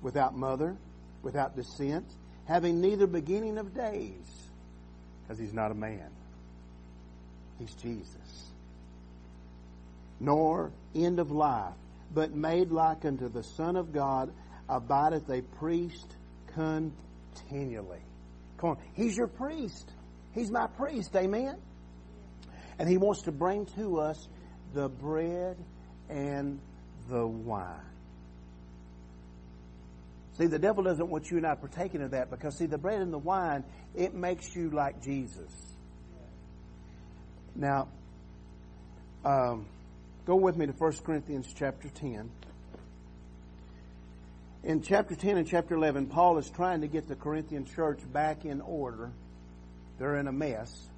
[0.00, 0.76] without mother,
[1.22, 2.06] without descent,
[2.46, 4.48] having neither beginning of days,
[5.22, 6.10] because he's not a man.
[7.58, 8.50] He's Jesus.
[10.20, 11.74] Nor end of life,
[12.12, 14.32] but made like unto the Son of God,
[14.68, 16.06] abideth a priest
[16.54, 17.07] continually.
[18.58, 18.78] Come on.
[18.94, 19.90] He's your priest.
[20.34, 21.14] He's my priest.
[21.16, 21.56] Amen?
[22.78, 24.28] And He wants to bring to us
[24.74, 25.56] the bread
[26.08, 26.60] and
[27.08, 27.80] the wine.
[30.38, 33.00] See, the devil doesn't want you and I partaking of that because, see, the bread
[33.00, 33.64] and the wine,
[33.96, 35.50] it makes you like Jesus.
[37.56, 37.88] Now,
[39.24, 39.66] um,
[40.24, 42.30] go with me to 1 Corinthians chapter 10.
[44.64, 48.44] In chapter 10 and chapter 11, Paul is trying to get the Corinthian church back
[48.44, 49.12] in order.
[49.98, 50.88] They're in a mess.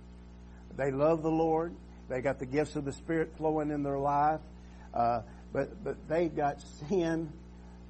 [0.77, 1.75] They love the Lord.
[2.09, 4.40] They got the gifts of the Spirit flowing in their life.
[4.94, 7.31] Uh, but, but they've got sin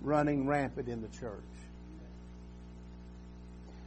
[0.02, 1.40] running rampant in the church.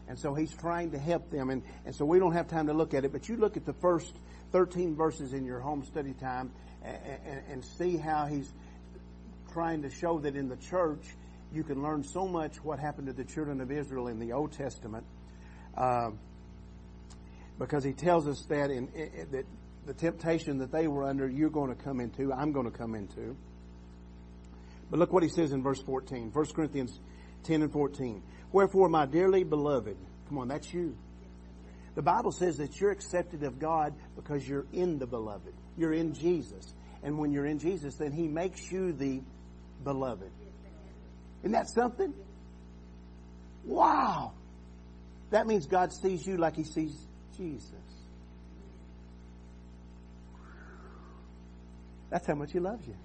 [0.08, 1.50] And so he's trying to help them.
[1.50, 3.66] And, and so we don't have time to look at it, but you look at
[3.66, 4.14] the first
[4.52, 6.52] 13 verses in your home study time
[6.84, 8.50] and, and, and see how he's
[9.52, 11.04] trying to show that in the church
[11.54, 14.54] you can learn so much what happened to the children of Israel in the Old
[14.54, 15.06] Testament.
[15.78, 16.12] Uh,
[17.60, 18.90] because he tells us that in,
[19.32, 19.46] that
[19.86, 22.96] the temptation that they were under, you're going to come into, I'm going to come
[22.96, 23.36] into.
[24.90, 26.32] But look what he says in verse 14.
[26.32, 27.00] 1 Corinthians
[27.44, 28.24] 10 and 14.
[28.52, 29.98] Wherefore, my dearly beloved,
[30.30, 30.96] come on, that's you.
[31.96, 35.54] The Bible says that you're accepted of God because you're in the beloved.
[35.78, 36.74] You're in Jesus.
[37.04, 39.22] And when you're in Jesus, then He makes you the
[39.84, 40.32] beloved.
[41.44, 42.14] Isn't that something?
[43.66, 44.32] Wow!
[45.30, 46.96] That means God sees you like He sees
[47.38, 47.72] Jesus.
[52.10, 52.96] That's how much He loves you.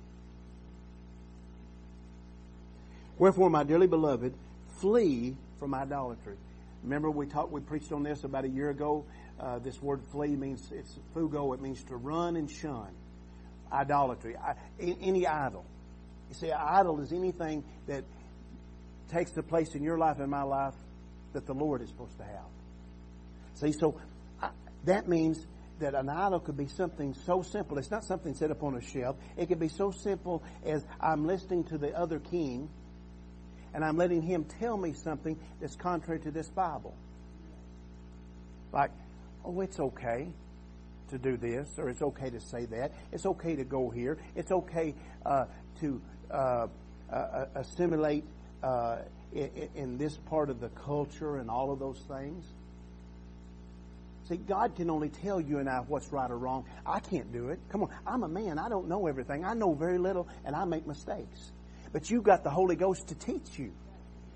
[3.18, 4.34] Wherefore, my dearly beloved,
[4.80, 6.36] flee from idolatry.
[6.84, 9.04] Remember, we talked, we preached on this about a year ago.
[9.40, 11.54] Uh, this word flee means it's fugo.
[11.54, 12.88] It means to run and shun.
[13.72, 15.64] Idolatry, I, any idol.
[16.28, 18.04] You see, idol is anything that
[19.08, 20.74] takes the place in your life and my life
[21.32, 22.48] that the Lord is supposed to have.
[23.54, 24.00] See, so
[24.40, 24.50] I,
[24.84, 25.44] that means
[25.80, 27.78] that an idol could be something so simple.
[27.78, 29.16] It's not something set up on a shelf.
[29.36, 32.68] It could be so simple as I'm listening to the other king
[33.74, 36.94] and I'm letting him tell me something that's contrary to this Bible.
[38.72, 38.90] Like,
[39.44, 40.28] oh, it's okay
[41.10, 42.92] to do this, or it's okay to say that.
[43.12, 44.18] It's okay to go here.
[44.34, 44.94] It's okay
[45.24, 45.46] uh,
[45.80, 46.66] to uh,
[47.10, 48.24] uh, assimilate
[48.62, 48.98] uh,
[49.32, 52.44] in, in this part of the culture and all of those things.
[54.28, 56.66] See, God can only tell you and I what's right or wrong.
[56.84, 57.58] I can't do it.
[57.70, 58.58] Come on, I'm a man.
[58.58, 59.44] I don't know everything.
[59.44, 61.52] I know very little, and I make mistakes.
[61.92, 63.72] But you've got the Holy Ghost to teach you.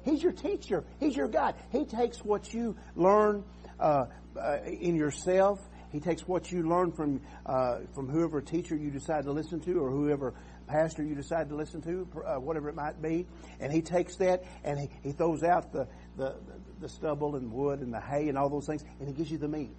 [0.04, 0.84] He's your teacher.
[0.98, 1.54] He's your guide.
[1.70, 3.44] He takes what you learn
[3.78, 5.60] uh, uh, in yourself.
[5.90, 9.78] He takes what you learn from uh, from whoever teacher you decide to listen to,
[9.78, 13.26] or whoever pastor you decide to listen to, uh, whatever it might be,
[13.60, 16.34] and he takes that and he, he throws out the, the
[16.82, 19.38] the stubble and wood and the hay and all those things, and he gives you
[19.38, 19.76] the meat.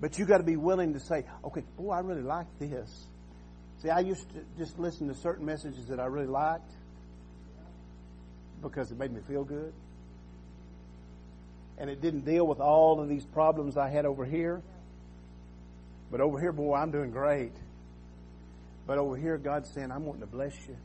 [0.00, 3.06] But you got to be willing to say, okay, boy, I really like this.
[3.82, 6.70] See, I used to just listen to certain messages that I really liked
[8.62, 9.72] because it made me feel good.
[11.78, 14.62] And it didn't deal with all of these problems I had over here.
[16.10, 17.52] But over here, boy, I'm doing great.
[18.86, 20.76] But over here, God's saying, I'm wanting to bless you.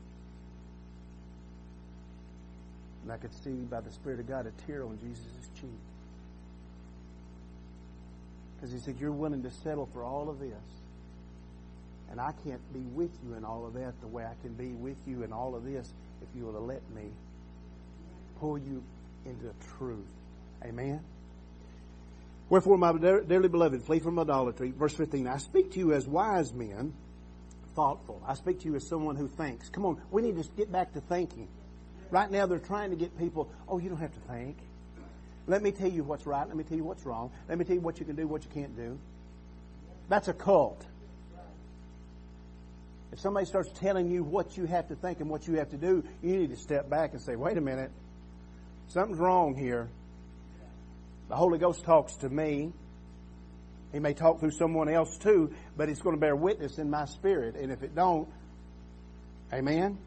[3.04, 5.70] And I could see by the Spirit of God a tear on Jesus' cheek.
[8.56, 10.54] Because he said, You're willing to settle for all of this.
[12.12, 14.72] And I can't be with you in all of that the way I can be
[14.74, 15.88] with you in all of this
[16.22, 17.12] if you will let me
[18.40, 18.84] pull you
[19.26, 20.08] into truth.
[20.64, 21.02] Amen.
[22.50, 24.72] Wherefore, my dearly beloved, flee from idolatry.
[24.72, 26.94] Verse 15, I speak to you as wise men,
[27.76, 28.22] thoughtful.
[28.28, 29.70] I speak to you as someone who thinks.
[29.70, 31.48] Come on, we need to get back to thinking.
[32.12, 34.58] Right now, they're trying to get people, oh, you don't have to think.
[35.48, 36.48] Let me tell you what's right.
[36.48, 37.32] Let me tell you what's wrong.
[37.48, 39.00] Let me tell you what you can do, what you can't do.
[40.08, 40.86] That's a cult.
[43.12, 45.78] If somebody starts telling you what you have to think and what you have to
[45.78, 47.92] do, you need to step back and say, wait a minute.
[48.90, 49.90] Something's wrong here.
[51.30, 52.72] The Holy Ghost talks to me.
[53.92, 57.06] He may talk through someone else too, but it's going to bear witness in my
[57.06, 57.56] spirit.
[57.56, 58.28] And if it don't,
[59.52, 59.98] amen?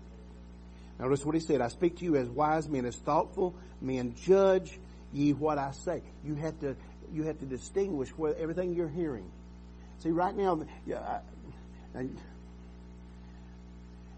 [0.98, 1.60] Notice what he said.
[1.60, 4.14] I speak to you as wise men, as thoughtful men.
[4.24, 4.78] Judge
[5.12, 6.02] ye what I say.
[6.24, 6.76] You have to,
[7.12, 9.28] you have to distinguish what, everything you're hearing.
[9.98, 10.64] See, right now,
[11.96, 12.06] I,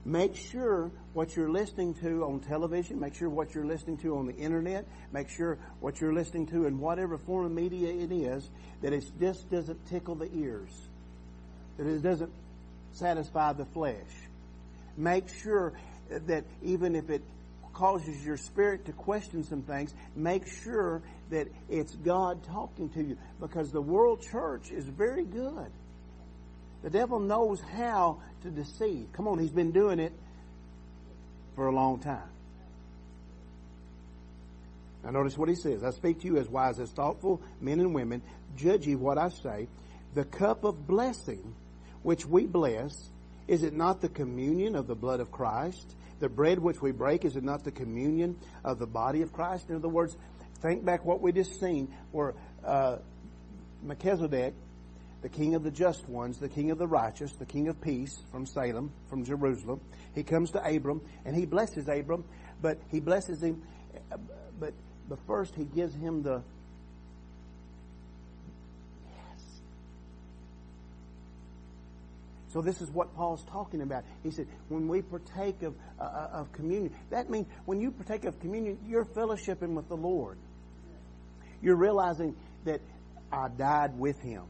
[0.07, 4.27] Make sure what you're listening to on television, make sure what you're listening to on
[4.27, 8.51] the internet, make sure what you're listening to in whatever form of media it is,
[8.83, 10.69] that it just doesn't tickle the ears,
[11.79, 12.31] that it doesn't
[12.93, 13.97] satisfy the flesh.
[14.97, 15.73] Make sure
[16.11, 17.23] that even if it
[17.73, 23.17] causes your spirit to question some things, make sure that it's God talking to you
[23.41, 25.71] because the world church is very good.
[26.85, 29.09] The devil knows how to deceive.
[29.15, 30.13] Come on, he's been doing it
[31.57, 32.29] for a long time.
[35.03, 35.83] Now notice what he says.
[35.83, 38.21] I speak to you as wise as thoughtful men and women.
[38.59, 39.67] Judge ye what I say.
[40.13, 41.55] The cup of blessing
[42.03, 43.09] which we bless,
[43.49, 45.91] is it not the communion of the blood of Christ?
[46.21, 49.71] The bread which we break, is it not the communion of the body of Christ?
[49.71, 50.15] In other words,
[50.61, 52.99] think back what we just seen where uh,
[53.83, 54.53] Melchizedek,
[55.25, 58.15] the king of the just ones, the king of the righteous, the king of peace
[58.31, 59.81] from Salem, from Jerusalem,
[60.15, 62.27] he comes to Abram and he blesses Abram,
[62.61, 63.63] but he blesses him,
[64.61, 64.75] but,
[65.09, 66.43] but first he gives him the
[72.53, 74.05] So this is what Paul's talking about.
[74.23, 78.27] He said, when we partake of, uh, uh, of communion, that means when you partake
[78.27, 80.39] of communion, you're fellowshipping with the Lord.
[81.61, 82.81] You're realizing that
[83.33, 84.45] I died with Him,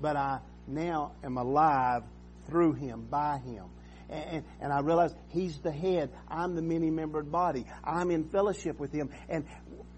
[0.00, 2.02] but I now am alive
[2.48, 3.64] through Him, by Him.
[4.08, 6.10] And, and, I realize He's the head.
[6.28, 7.66] I'm the many-membered body.
[7.82, 9.10] I'm in fellowship with Him.
[9.28, 9.44] And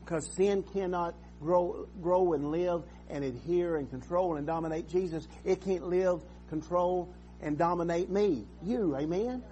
[0.00, 5.62] because sin cannot grow, grow and live and adhere and control and dominate Jesus, it
[5.62, 8.44] can't live control, and dominate me.
[8.62, 9.42] You, amen?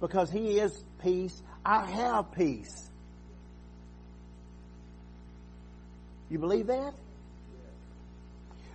[0.00, 1.42] Because He is peace.
[1.64, 2.90] I have peace.
[6.28, 6.94] You believe that?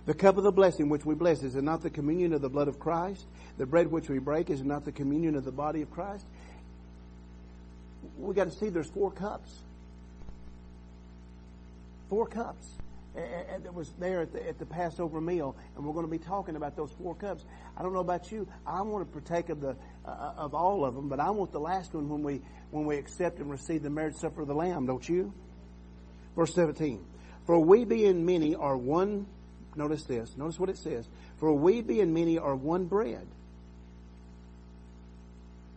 [0.08, 2.48] The cup of the blessing which we bless, is it not the communion of the
[2.48, 3.26] blood of Christ?
[3.58, 6.24] The bread which we break, is it not the communion of the body of Christ?
[8.18, 9.54] We got to see there's four cups.
[12.08, 12.66] Four cups
[13.14, 16.56] that was there at the, at the Passover meal, and we're going to be talking
[16.56, 17.44] about those four cups.
[17.76, 18.48] I don't know about you.
[18.66, 21.60] I want to partake of the uh, of all of them, but I want the
[21.60, 22.40] last one when we
[22.70, 24.86] when we accept and receive the marriage supper of the Lamb.
[24.86, 25.34] Don't you?
[26.34, 27.04] Verse seventeen.
[27.44, 29.26] For we being many are one.
[29.78, 30.36] Notice this.
[30.36, 31.08] Notice what it says.
[31.38, 33.26] For we being many are one bread.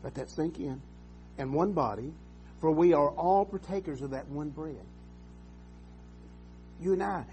[0.04, 0.82] Let that sink in.
[1.38, 2.12] And one body.
[2.60, 4.86] For we are all partakers of that one bread
[6.82, 7.24] you and I,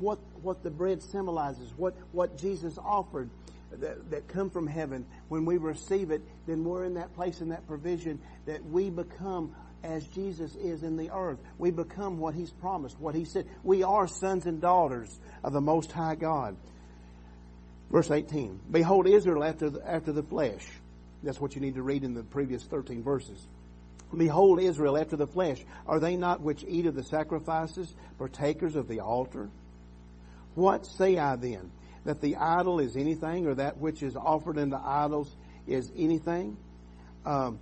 [0.00, 3.28] what, what the bread symbolizes, what, what Jesus offered
[3.70, 7.50] that, that come from heaven, when we receive it, then we're in that place in
[7.50, 9.54] that provision that we become
[9.86, 11.38] as Jesus is in the earth.
[11.58, 13.46] We become what He's promised, what He said.
[13.62, 16.56] We are sons and daughters of the Most High God.
[17.90, 18.60] Verse 18.
[18.70, 20.66] Behold Israel after the, after the flesh.
[21.22, 23.46] That's what you need to read in the previous 13 verses.
[24.14, 25.64] Behold Israel after the flesh.
[25.86, 29.48] Are they not which eat of the sacrifices, partakers of the altar?
[30.54, 31.70] What say I then?
[32.04, 35.34] That the idol is anything, or that which is offered unto idols
[35.66, 36.56] is anything?
[37.24, 37.58] Um,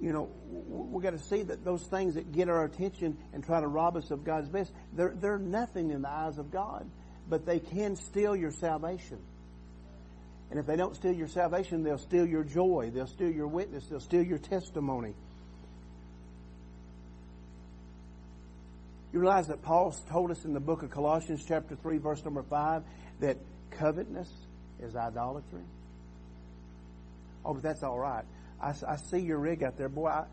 [0.00, 3.60] you know, we got to see that those things that get our attention and try
[3.60, 6.88] to rob us of God's best, they're, they're nothing in the eyes of God,
[7.28, 9.18] but they can steal your salvation.
[10.50, 12.90] And if they don't steal your salvation, they'll steal your joy.
[12.94, 13.86] They'll steal your witness.
[13.86, 15.14] They'll steal your testimony.
[19.12, 22.42] You realize that Paul told us in the book of Colossians, chapter 3, verse number
[22.42, 22.82] 5,
[23.20, 23.38] that
[23.70, 24.30] covetousness
[24.80, 25.62] is idolatry?
[27.44, 28.24] Oh, but that's all right.
[28.60, 29.88] I, I see your rig out there.
[29.88, 30.24] Boy, I,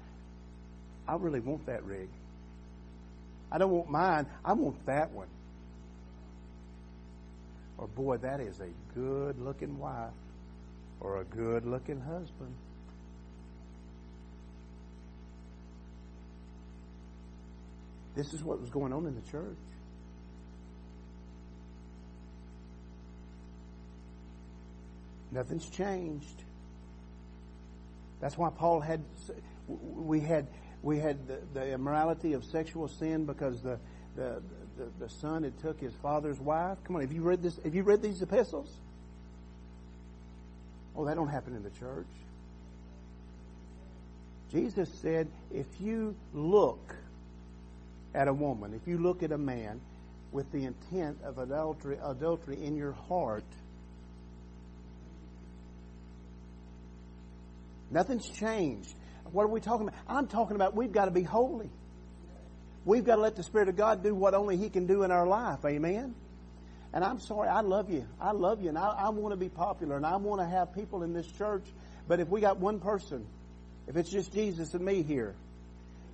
[1.08, 2.10] I really want that rig.
[3.52, 4.26] I don't want mine.
[4.44, 5.28] I want that one.
[7.78, 10.12] Or, boy, that is a good looking wife
[11.00, 12.56] or a good looking husband.
[18.16, 19.58] This is what was going on in the church.
[25.32, 26.44] Nothing's changed.
[28.24, 29.02] That's why Paul had,
[29.68, 30.48] we had,
[30.82, 33.78] we had the, the immorality of sexual sin because the,
[34.16, 34.42] the,
[34.78, 36.78] the, the son had took his father's wife.
[36.86, 37.60] Come on, have you read this?
[37.66, 38.72] Have you read these epistles?
[40.96, 42.08] Oh, that don't happen in the church.
[44.54, 46.96] Jesus said, if you look
[48.16, 49.82] at a woman, if you look at a man
[50.32, 53.44] with the intent of adultery, adultery in your heart,
[57.94, 58.94] nothing's changed.
[59.32, 60.00] What are we talking about?
[60.08, 61.70] I'm talking about we've got to be holy.
[62.86, 65.12] We've got to let the Spirit of God do what only He can do in
[65.12, 65.60] our life.
[65.66, 66.16] Amen?
[66.94, 68.06] And I'm sorry, I love you.
[68.22, 70.76] I love you, and I, I want to be popular, and I want to have
[70.76, 71.64] people in this church.
[72.08, 73.26] But if we got one person,
[73.88, 75.34] if it's just Jesus and me here,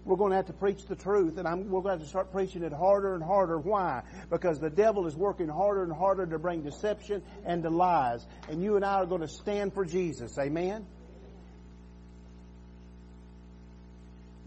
[0.06, 2.08] we're going to have to preach the truth, and I'm, we're going to have to
[2.08, 3.58] start preaching it harder and harder.
[3.60, 4.04] Why?
[4.30, 8.26] Because the devil is working harder and harder to bring deception and to lies.
[8.48, 10.38] And you and I are going to stand for Jesus.
[10.40, 10.86] Amen?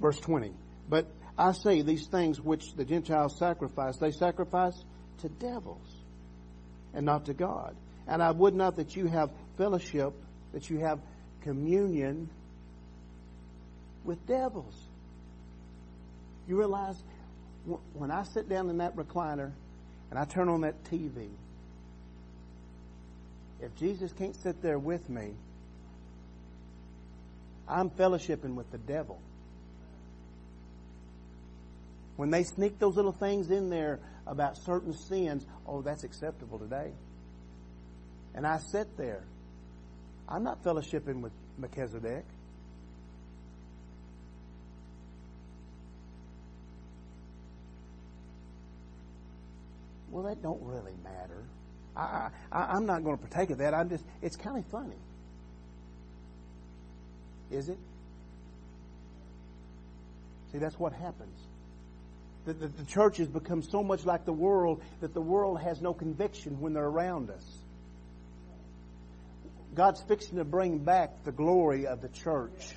[0.02, 0.52] Verse 20.
[0.90, 1.06] But
[1.38, 4.74] I say these things which the Gentiles sacrifice, they sacrifice
[5.20, 5.86] to devils
[6.92, 7.76] and not to God.
[8.08, 10.12] And I would not that you have fellowship,
[10.52, 10.98] that you have
[11.42, 12.28] communion
[14.04, 14.74] with devils.
[16.48, 17.00] You realize
[17.94, 19.52] when I sit down in that recliner
[20.10, 21.28] and I turn on that TV,
[23.60, 25.34] if Jesus can't sit there with me,
[27.68, 29.20] I'm fellowshipping with the devil.
[32.22, 33.98] When they sneak those little things in there
[34.28, 36.92] about certain sins, oh, that's acceptable today.
[38.32, 39.24] And I sit there.
[40.28, 42.24] I'm not fellowshipping with Melchizedek.
[50.12, 51.42] Well, that don't really matter.
[51.96, 53.74] I, I, I'm not going to partake of that.
[53.74, 54.94] I'm just, it's kind of funny.
[57.50, 57.78] Is it?
[60.52, 61.36] See, that's what happens.
[62.44, 65.80] The, the, the church has become so much like the world that the world has
[65.80, 67.44] no conviction when they're around us.
[69.74, 72.74] God's fixing to bring back the glory of the church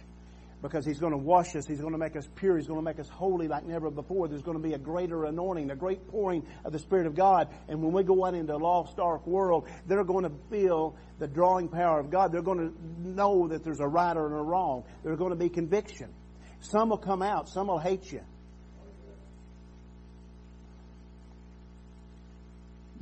[0.62, 1.68] because He's going to wash us.
[1.68, 2.58] He's going to make us pure.
[2.58, 4.28] He's going to make us holy like never before.
[4.28, 7.50] There's going to be a greater anointing, a great pouring of the Spirit of God.
[7.68, 11.28] And when we go out into a lost, dark world, they're going to feel the
[11.28, 12.32] drawing power of God.
[12.32, 14.84] They're going to know that there's a right and a wrong.
[15.04, 16.14] There's going to be conviction.
[16.62, 17.50] Some will come out.
[17.50, 18.22] Some will hate you.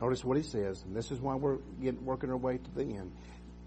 [0.03, 2.81] Notice what he says, and this is why we're getting, working our way to the
[2.81, 3.09] end.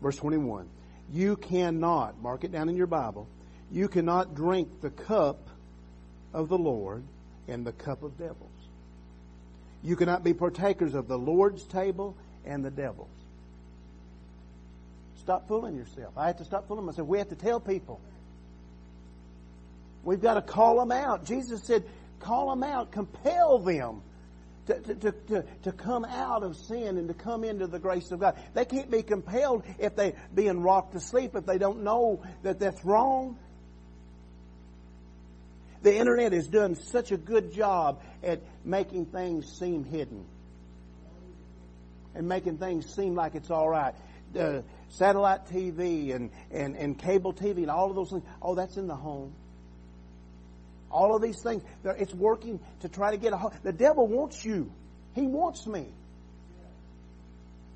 [0.03, 0.69] Verse 21.
[1.11, 3.27] You cannot, mark it down in your Bible,
[3.73, 5.49] you cannot drink the cup
[6.35, 7.05] of the Lord
[7.49, 8.51] and the cup of devils.
[9.83, 12.15] You cannot be partakers of the Lord's table
[12.45, 13.09] and the devil's.
[15.21, 16.13] Stop fooling yourself.
[16.19, 17.09] I have to stop fooling myself.
[17.09, 17.99] We have to tell people.
[20.05, 21.25] We've got to call them out.
[21.25, 21.83] Jesus said,
[22.21, 24.03] call them out, compel them
[24.67, 28.21] to, to, to, to come out of sin and to come into the grace of
[28.21, 28.37] God.
[28.55, 32.59] They can't be compelled if they're being rocked to sleep, if they don't know that
[32.59, 33.39] that's wrong.
[35.83, 40.25] The internet has done such a good job at making things seem hidden
[42.17, 43.95] and making things seem like it's all right.
[44.89, 48.87] Satellite TV and, and, and cable TV and all of those things, oh, that's in
[48.87, 49.33] the home.
[50.97, 53.53] All of these things, it's working to try to get a home.
[53.63, 54.73] The devil wants you.
[55.15, 55.89] He wants me.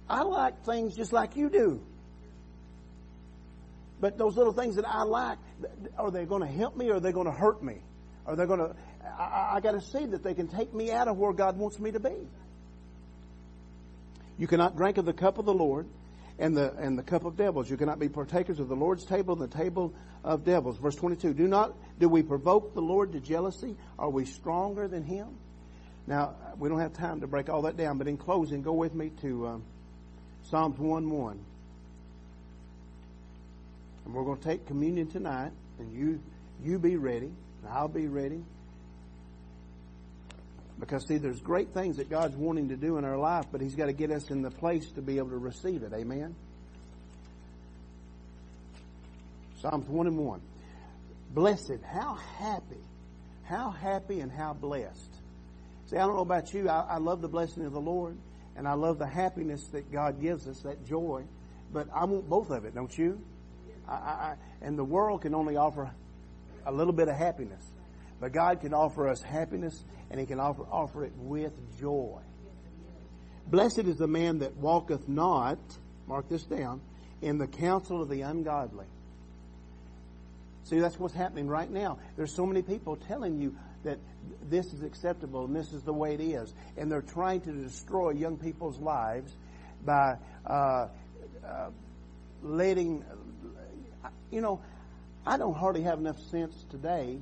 [0.09, 1.83] I like things just like you do.
[4.01, 5.37] But those little things that I like,
[5.99, 7.83] are they going to help me or are they going to hurt me?
[8.25, 11.07] Are they going to, I, I got to see that they can take me out
[11.07, 12.27] of where God wants me to be.
[14.39, 15.87] You cannot drink of the cup of the Lord
[16.41, 17.70] and the, and the cup of devils.
[17.70, 20.78] You cannot be partakers of the Lord's table and the table of devils.
[20.78, 21.34] Verse 22.
[21.34, 23.76] Do not, do we provoke the Lord to jealousy?
[23.99, 25.28] Are we stronger than Him?
[26.07, 28.95] Now, we don't have time to break all that down, but in closing, go with
[28.95, 29.62] me to um,
[30.45, 31.41] Psalms 1 1.
[34.07, 36.20] And we're going to take communion tonight, and you,
[36.64, 38.43] you be ready, and I'll be ready.
[40.81, 43.74] Because, see, there's great things that God's wanting to do in our life, but He's
[43.74, 45.93] got to get us in the place to be able to receive it.
[45.93, 46.35] Amen?
[49.61, 50.41] Psalms 1 and 1.
[51.35, 52.81] Blessed, how happy,
[53.45, 55.14] how happy and how blessed.
[55.87, 58.16] See, I don't know about you, I, I love the blessing of the Lord,
[58.57, 61.24] and I love the happiness that God gives us, that joy,
[61.72, 63.20] but I want both of it, don't you?
[63.87, 65.91] I, I, and the world can only offer
[66.64, 67.64] a little bit of happiness.
[68.21, 72.21] But God can offer us happiness and He can offer, offer it with joy.
[73.47, 75.59] Blessed is the man that walketh not,
[76.07, 76.81] mark this down,
[77.23, 78.87] in the counsel of the ungodly.
[80.64, 81.99] See, that's what's happening right now.
[82.16, 83.99] There's so many people telling you that
[84.49, 86.53] this is acceptable and this is the way it is.
[86.77, 89.35] And they're trying to destroy young people's lives
[89.85, 90.16] by
[90.47, 90.89] uh,
[91.45, 91.71] uh,
[92.43, 93.05] letting,
[94.31, 94.61] you know,
[95.27, 97.18] I don't hardly have enough sense today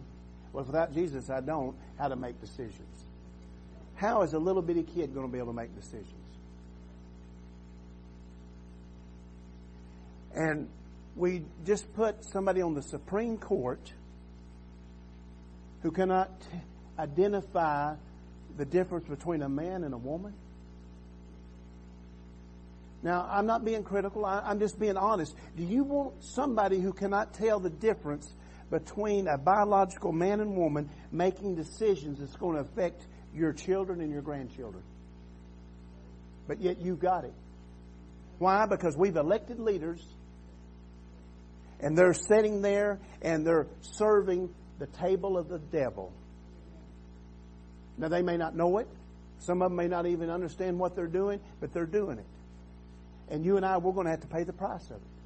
[0.53, 3.05] well, without Jesus, I don't, how to make decisions.
[3.97, 6.15] How is a little bitty kid going to be able to make decisions?
[10.35, 10.69] And
[11.17, 13.93] we just put somebody on the Supreme Court
[15.83, 16.31] who cannot
[16.99, 17.95] identify
[18.57, 20.35] the difference between a man and a woman.
[23.03, 24.25] Now, I'm not being critical.
[24.25, 25.35] I'm just being honest.
[25.57, 28.33] Do you want somebody who cannot tell the difference
[28.71, 34.11] between a biological man and woman making decisions that's going to affect your children and
[34.11, 34.83] your grandchildren.
[36.47, 37.35] But yet you've got it.
[38.39, 38.67] Why?
[38.67, 40.03] Because we've elected leaders
[41.81, 46.13] and they're sitting there and they're serving the table of the devil.
[47.97, 48.89] Now they may not know it.
[49.41, 52.27] Some of them may not even understand what they're doing, but they're doing it.
[53.29, 55.18] And you and I, we're going to have to pay the price of it.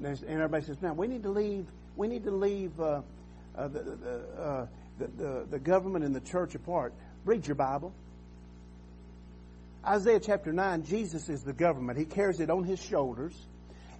[0.00, 3.02] And everybody says, now we need to leave, we need to leave uh,
[3.56, 4.66] uh, the, the, uh,
[4.98, 6.92] the, the, the government and the church apart.
[7.24, 7.92] Read your Bible.
[9.84, 11.98] Isaiah chapter 9, Jesus is the government.
[11.98, 13.34] He carries it on his shoulders.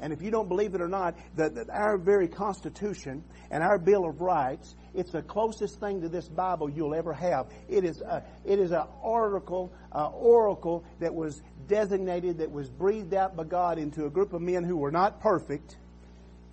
[0.01, 4.05] And if you don't believe it or not, that, our very Constitution and our Bill
[4.05, 7.49] of Rights, it's the closest thing to this Bible you'll ever have.
[7.69, 13.37] It is a, it is an article, oracle that was designated, that was breathed out
[13.37, 15.77] by God into a group of men who were not perfect.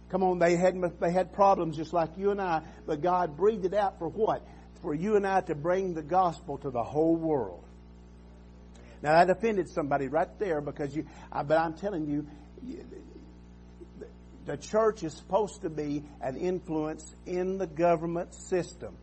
[0.09, 3.65] Come on, they had they had problems just like you and I, but God breathed
[3.65, 4.45] it out for what?
[4.81, 7.63] For you and I to bring the gospel to the whole world.
[9.01, 12.27] Now that offended somebody right there because you, but I'm telling you,
[14.45, 18.95] the church is supposed to be an influence in the government system.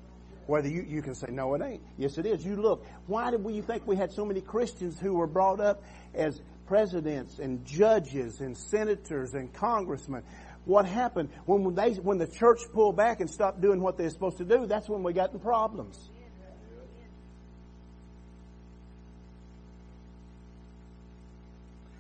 [0.47, 1.83] Whether you, you can say, no, it ain't.
[1.97, 2.45] Yes, it is.
[2.45, 2.85] You look.
[3.07, 5.85] Why did we, you think we had so many Christians who were brought up
[6.15, 10.25] as presidents and judges and senators and congressmen?
[10.65, 14.39] What happened when they, when the church pulled back and stopped doing what they're supposed
[14.39, 14.67] to do?
[14.67, 16.11] That's when we got in problems.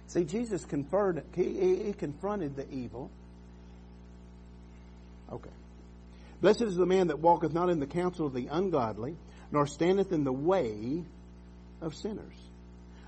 [0.07, 3.11] See, Jesus conferred, he, he confronted the evil
[5.33, 5.51] Okay.
[6.41, 9.17] Blessed is the man that walketh not in the counsel of the ungodly,
[9.51, 11.05] nor standeth in the way
[11.81, 12.35] of sinners,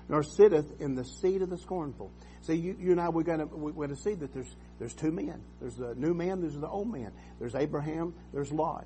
[0.07, 2.11] nor sitteth in the seat of the scornful.
[2.41, 4.93] See, you, you and I, we're going to, we're going to see that there's, there's
[4.93, 5.41] two men.
[5.59, 7.11] There's the new man, there's the old man.
[7.39, 8.85] There's Abraham, there's Lot.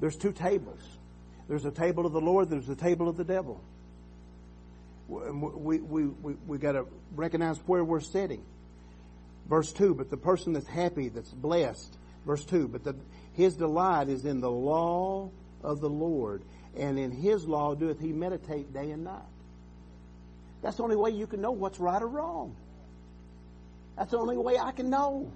[0.00, 0.80] There's two tables.
[1.48, 3.62] There's a table of the Lord, there's a table of the devil.
[5.08, 8.44] We, we, we, we got to recognize where we're sitting.
[9.48, 11.96] Verse 2, but the person that's happy, that's blessed,
[12.28, 12.94] Verse 2, but the,
[13.32, 15.30] his delight is in the law
[15.62, 16.42] of the Lord,
[16.76, 19.22] and in his law doeth he meditate day and night.
[20.62, 22.56] That's the only way you can know what's right or wrong.
[23.96, 25.32] That's the only way I can know.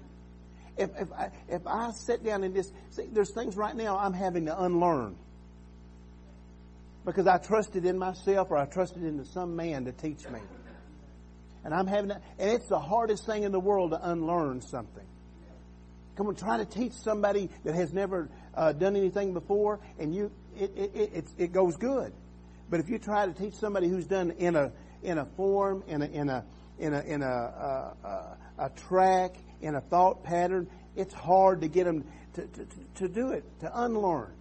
[0.77, 4.13] If, if, I, if I sit down and just, see, there's things right now I'm
[4.13, 5.15] having to unlearn.
[7.05, 10.39] Because I trusted in myself or I trusted into some man to teach me.
[11.65, 15.05] And I'm having to, and it's the hardest thing in the world to unlearn something.
[16.15, 20.31] Come on, try to teach somebody that has never uh, done anything before, and you
[20.55, 22.13] it, it, it, it, goes good.
[22.69, 24.71] But if you try to teach somebody who's done in a
[25.03, 26.45] in a form, in a in a
[26.79, 31.67] in a in a, a, a, a track, in a thought pattern, it's hard to
[31.67, 34.33] get them to, to, to do it, to unlearn.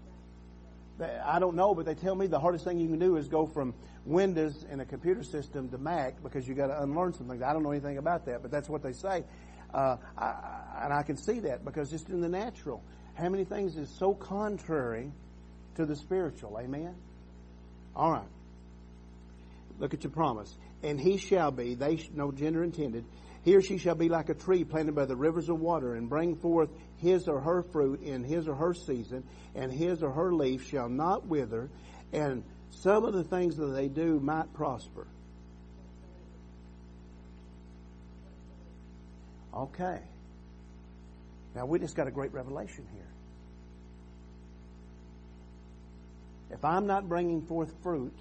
[1.25, 3.47] I don't know, but they tell me the hardest thing you can do is go
[3.47, 7.43] from Windows and a computer system to Mac because you got to unlearn some things.
[7.43, 9.25] I don't know anything about that, but that's what they say.
[9.73, 12.83] Uh, I, and I can see that because just in the natural,
[13.15, 15.11] how many things is so contrary
[15.77, 16.59] to the spiritual?
[16.61, 16.95] Amen?
[17.97, 18.29] All right.
[19.79, 20.57] Look at your promise.
[20.83, 23.05] And he shall be, they, no gender intended,
[23.45, 26.09] he or she shall be like a tree planted by the rivers of water and
[26.09, 30.33] bring forth his or her fruit in his or her season, and his or her
[30.33, 31.69] leaf shall not wither,
[32.13, 35.07] and some of the things that they do might prosper.
[39.55, 40.01] Okay.
[41.55, 43.03] Now we just got a great revelation here.
[46.51, 48.17] If I'm not bringing forth fruit,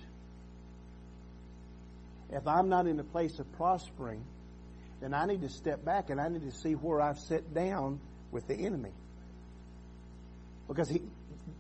[2.32, 4.24] if I'm not in a place of prospering,
[5.02, 8.00] then I need to step back and I need to see where I've sat down
[8.32, 8.94] with the enemy.
[10.68, 11.02] Because he,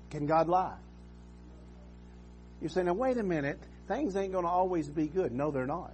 [0.09, 0.77] can God lie?
[2.61, 5.31] You say, now wait a minute, things ain't going to always be good.
[5.31, 5.93] No, they're not.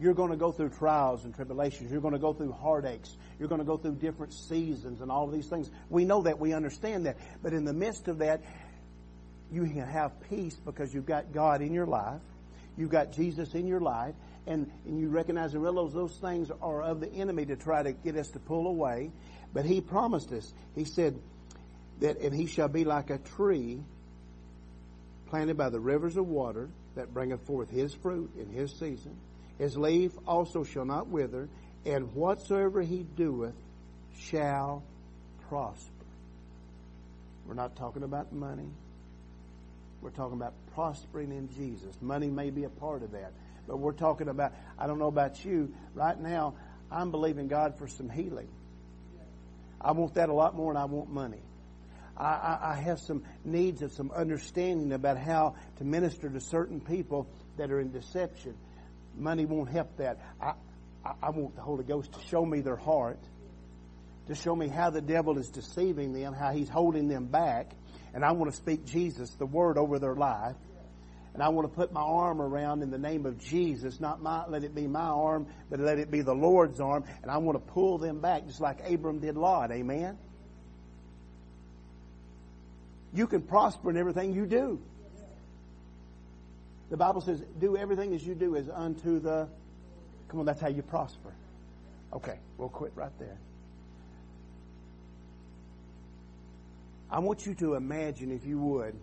[0.00, 1.92] You're going to go through trials and tribulations.
[1.92, 3.16] You're going to go through heartaches.
[3.38, 5.70] You're going to go through different seasons and all of these things.
[5.90, 6.38] We know that.
[6.38, 7.18] We understand that.
[7.42, 8.42] But in the midst of that,
[9.52, 12.20] you can have peace because you've got God in your life.
[12.76, 14.14] You've got Jesus in your life.
[14.46, 17.92] And, and you recognize and realize those things are of the enemy to try to
[17.92, 19.10] get us to pull away.
[19.52, 20.52] But he promised us.
[20.74, 21.20] He said
[22.00, 23.82] that, and he shall be like a tree
[25.28, 29.16] planted by the rivers of water that bringeth forth his fruit in his season
[29.60, 31.46] his leaf also shall not wither,
[31.84, 33.54] and whatsoever he doeth
[34.16, 34.82] shall
[35.50, 36.06] prosper.
[37.46, 38.70] We're not talking about money.
[40.00, 41.94] We're talking about prospering in Jesus.
[42.00, 43.32] Money may be a part of that.
[43.66, 46.54] But we're talking about, I don't know about you, right now,
[46.90, 48.48] I'm believing God for some healing.
[49.80, 51.42] I want that a lot more than I want money.
[52.16, 57.26] I, I, have some needs of some understanding about how to minister to certain people
[57.56, 58.56] that are in deception
[59.16, 60.18] money won't help that.
[60.40, 60.54] I,
[61.22, 63.18] I want the Holy Ghost to show me their heart,
[64.26, 67.72] to show me how the devil is deceiving them, how he's holding them back,
[68.14, 70.56] and I want to speak Jesus, the word over their life.
[71.32, 74.46] And I want to put my arm around in the name of Jesus, not my,
[74.48, 77.04] let it be my arm, but let it be the Lord's arm.
[77.22, 79.70] And I want to pull them back just like Abram did Lot.
[79.70, 80.18] Amen?
[83.14, 84.80] You can prosper in everything you do.
[86.90, 89.48] The Bible says, do everything as you do as unto the,
[90.28, 91.32] come on, that's how you prosper.
[92.12, 93.38] Okay, we'll quit right there.
[97.10, 98.94] I want you to imagine, if you would,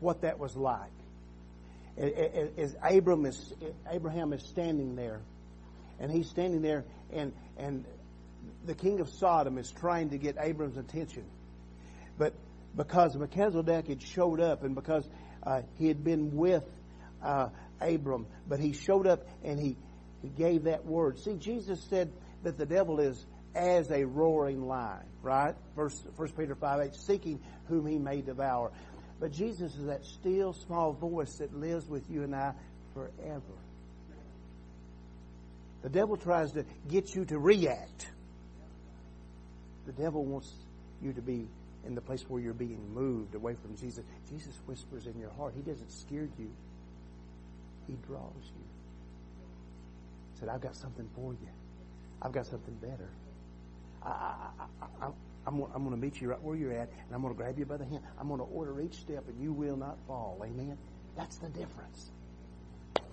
[0.00, 0.90] what that was like.
[1.96, 3.52] As Abram is,
[3.90, 5.20] Abraham is standing there,
[6.00, 7.84] and he's standing there, and, and
[8.66, 11.24] the king of Sodom is trying to get Abram's attention.
[12.18, 12.34] But
[12.76, 15.08] because Melchizedek had showed up, and because
[15.42, 16.64] uh, he had been with
[17.22, 17.48] uh,
[17.80, 19.76] Abram, but he showed up and he,
[20.22, 21.18] he gave that word.
[21.18, 22.12] See, Jesus said
[22.42, 23.24] that the devil is
[23.54, 25.54] as a roaring lion, right?
[25.74, 28.72] First, First Peter 5 8, seeking whom he may devour.
[29.20, 32.54] But Jesus is that still small voice that lives with you and I
[32.94, 33.42] forever.
[35.82, 38.10] The devil tries to get you to react.
[39.86, 40.52] The devil wants
[41.02, 41.48] you to be
[41.84, 44.04] in the place where you're being moved away from Jesus.
[44.30, 45.54] Jesus whispers in your heart.
[45.56, 46.50] He doesn't scare you.
[47.88, 48.64] He draws you.
[50.32, 51.48] He said, I've got something for you.
[52.20, 53.08] I've got something better.
[54.04, 55.10] I,
[55.46, 57.66] I'm going to meet you right where you're at, and I'm going to grab you
[57.66, 58.02] by the hand.
[58.18, 60.40] I'm going to order each step, and you will not fall.
[60.44, 60.78] Amen?
[61.16, 62.10] That's the difference.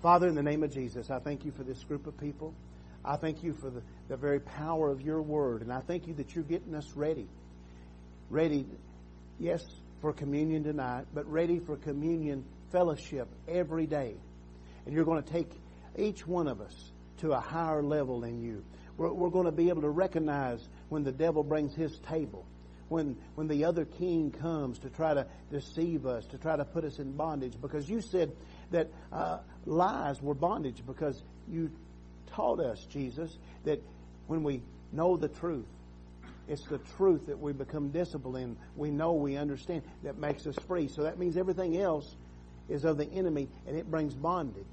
[0.02, 2.54] Father, in the name of Jesus, I thank you for this group of people.
[3.04, 6.14] I thank you for the, the very power of your word, and I thank you
[6.16, 7.28] that you're getting us ready.
[8.30, 8.66] Ready,
[9.40, 9.64] yes,
[10.02, 14.14] for communion tonight, but ready for communion fellowship every day.
[14.86, 15.50] And you're going to take
[15.98, 18.64] each one of us to a higher level than you.
[18.98, 22.46] We're, we're going to be able to recognize when the devil brings his table,
[22.90, 26.84] when, when the other king comes to try to deceive us, to try to put
[26.84, 27.54] us in bondage.
[27.62, 28.32] Because you said
[28.72, 31.72] that uh, lies were bondage because you
[32.34, 33.82] taught us, Jesus, that
[34.28, 34.62] when we
[34.92, 35.68] know the truth,
[36.48, 38.58] it's the truth that we become disciplined.
[38.76, 40.88] We know, we understand that makes us free.
[40.88, 42.16] So that means everything else
[42.68, 44.66] is of the enemy and it brings bondage.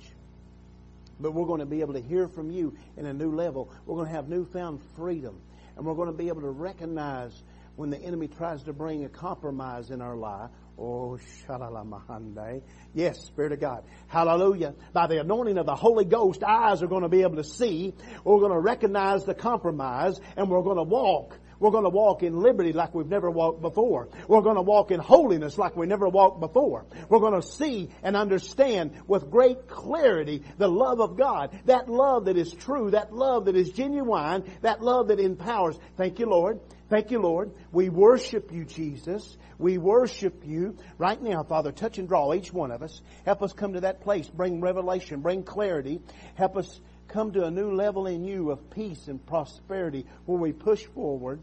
[1.20, 3.70] But we're going to be able to hear from you in a new level.
[3.84, 5.38] We're going to have newfound freedom.
[5.76, 7.42] And we're going to be able to recognize
[7.76, 10.50] when the enemy tries to bring a compromise in our life.
[10.78, 12.62] Oh, shalalamahande.
[12.94, 13.84] Yes, Spirit of God.
[14.08, 14.74] Hallelujah.
[14.92, 17.94] By the anointing of the Holy Ghost, eyes are going to be able to see.
[18.24, 22.22] We're going to recognize the compromise and we're going to walk we're going to walk
[22.22, 24.08] in liberty like we've never walked before.
[24.28, 26.86] We're going to walk in holiness like we never walked before.
[27.08, 31.58] We're going to see and understand with great clarity the love of God.
[31.66, 35.78] That love that is true, that love that is genuine, that love that empowers.
[35.96, 36.60] Thank you, Lord.
[36.88, 37.52] Thank you, Lord.
[37.72, 39.36] We worship you, Jesus.
[39.58, 41.72] We worship you right now, Father.
[41.72, 43.00] Touch and draw each one of us.
[43.24, 44.28] Help us come to that place.
[44.28, 45.20] Bring revelation.
[45.20, 46.00] Bring clarity.
[46.36, 50.52] Help us come to a new level in you of peace and prosperity where we
[50.52, 51.40] push forward.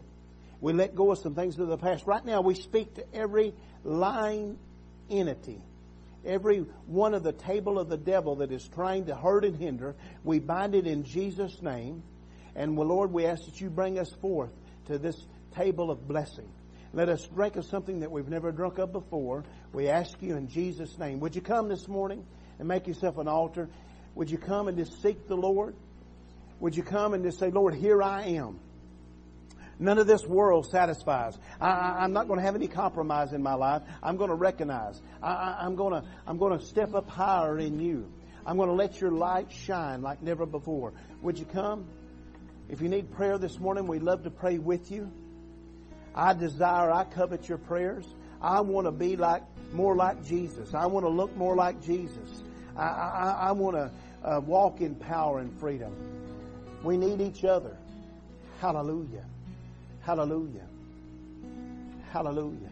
[0.60, 2.06] We let go of some things of the past.
[2.06, 4.58] Right now, we speak to every lying
[5.10, 5.60] entity,
[6.24, 9.94] every one of the table of the devil that is trying to hurt and hinder.
[10.22, 12.02] We bind it in Jesus' name.
[12.54, 14.50] And Lord, we ask that you bring us forth
[14.86, 15.16] to this
[15.54, 16.48] table of blessing.
[16.92, 19.44] Let us drink of something that we've never drunk of before.
[19.72, 21.18] We ask you in Jesus' name.
[21.20, 22.24] Would you come this morning
[22.58, 23.68] and make yourself an altar?
[24.14, 25.74] Would you come and just seek the Lord?
[26.60, 28.60] Would you come and just say, Lord, here I am.
[29.78, 31.36] None of this world satisfies.
[31.60, 33.82] I, am not going to have any compromise in my life.
[34.02, 35.00] I'm going to recognize.
[35.20, 38.10] I, I'm going to, I'm going to step up higher in you.
[38.46, 40.92] I'm going to let your light shine like never before.
[41.22, 41.86] Would you come?
[42.68, 45.10] If you need prayer this morning, we'd love to pray with you.
[46.14, 48.06] I desire, I covet your prayers.
[48.40, 49.42] I want to be like,
[49.72, 50.72] more like Jesus.
[50.72, 52.43] I want to look more like Jesus.
[52.76, 53.90] I, I, I want to
[54.24, 55.94] uh, walk in power and freedom.
[56.82, 57.76] We need each other.
[58.60, 59.24] Hallelujah.
[60.02, 60.66] Hallelujah.
[62.10, 62.70] Hallelujah.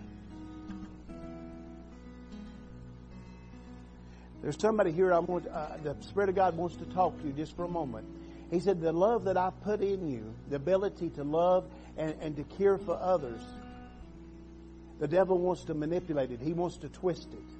[4.42, 7.32] There's somebody here I want, uh, the Spirit of God wants to talk to you
[7.32, 8.06] just for a moment.
[8.50, 11.64] He said, The love that I put in you, the ability to love
[11.96, 13.40] and, and to care for others,
[14.98, 16.40] the devil wants to manipulate it.
[16.40, 17.51] He wants to twist it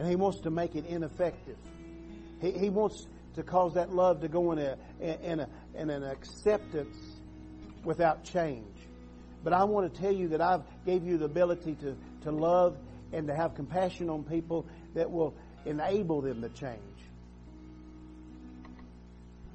[0.00, 1.58] and he wants to make it ineffective.
[2.40, 6.04] He, he wants to cause that love to go in, a, in, a, in an
[6.04, 6.96] acceptance
[7.84, 8.64] without change.
[9.44, 12.78] But I want to tell you that I've gave you the ability to, to love
[13.12, 15.34] and to have compassion on people that will
[15.66, 16.80] enable them to change.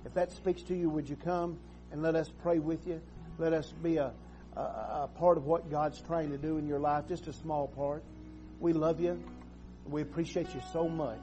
[0.06, 1.58] If that speaks to you, would you come
[1.91, 3.02] and let us pray with you?
[3.39, 4.12] Let us be a,
[4.56, 7.68] a, a part of what God's trying to do in your life, just a small
[7.68, 8.04] part.
[8.60, 9.20] We love you.
[9.86, 11.20] We appreciate you so much.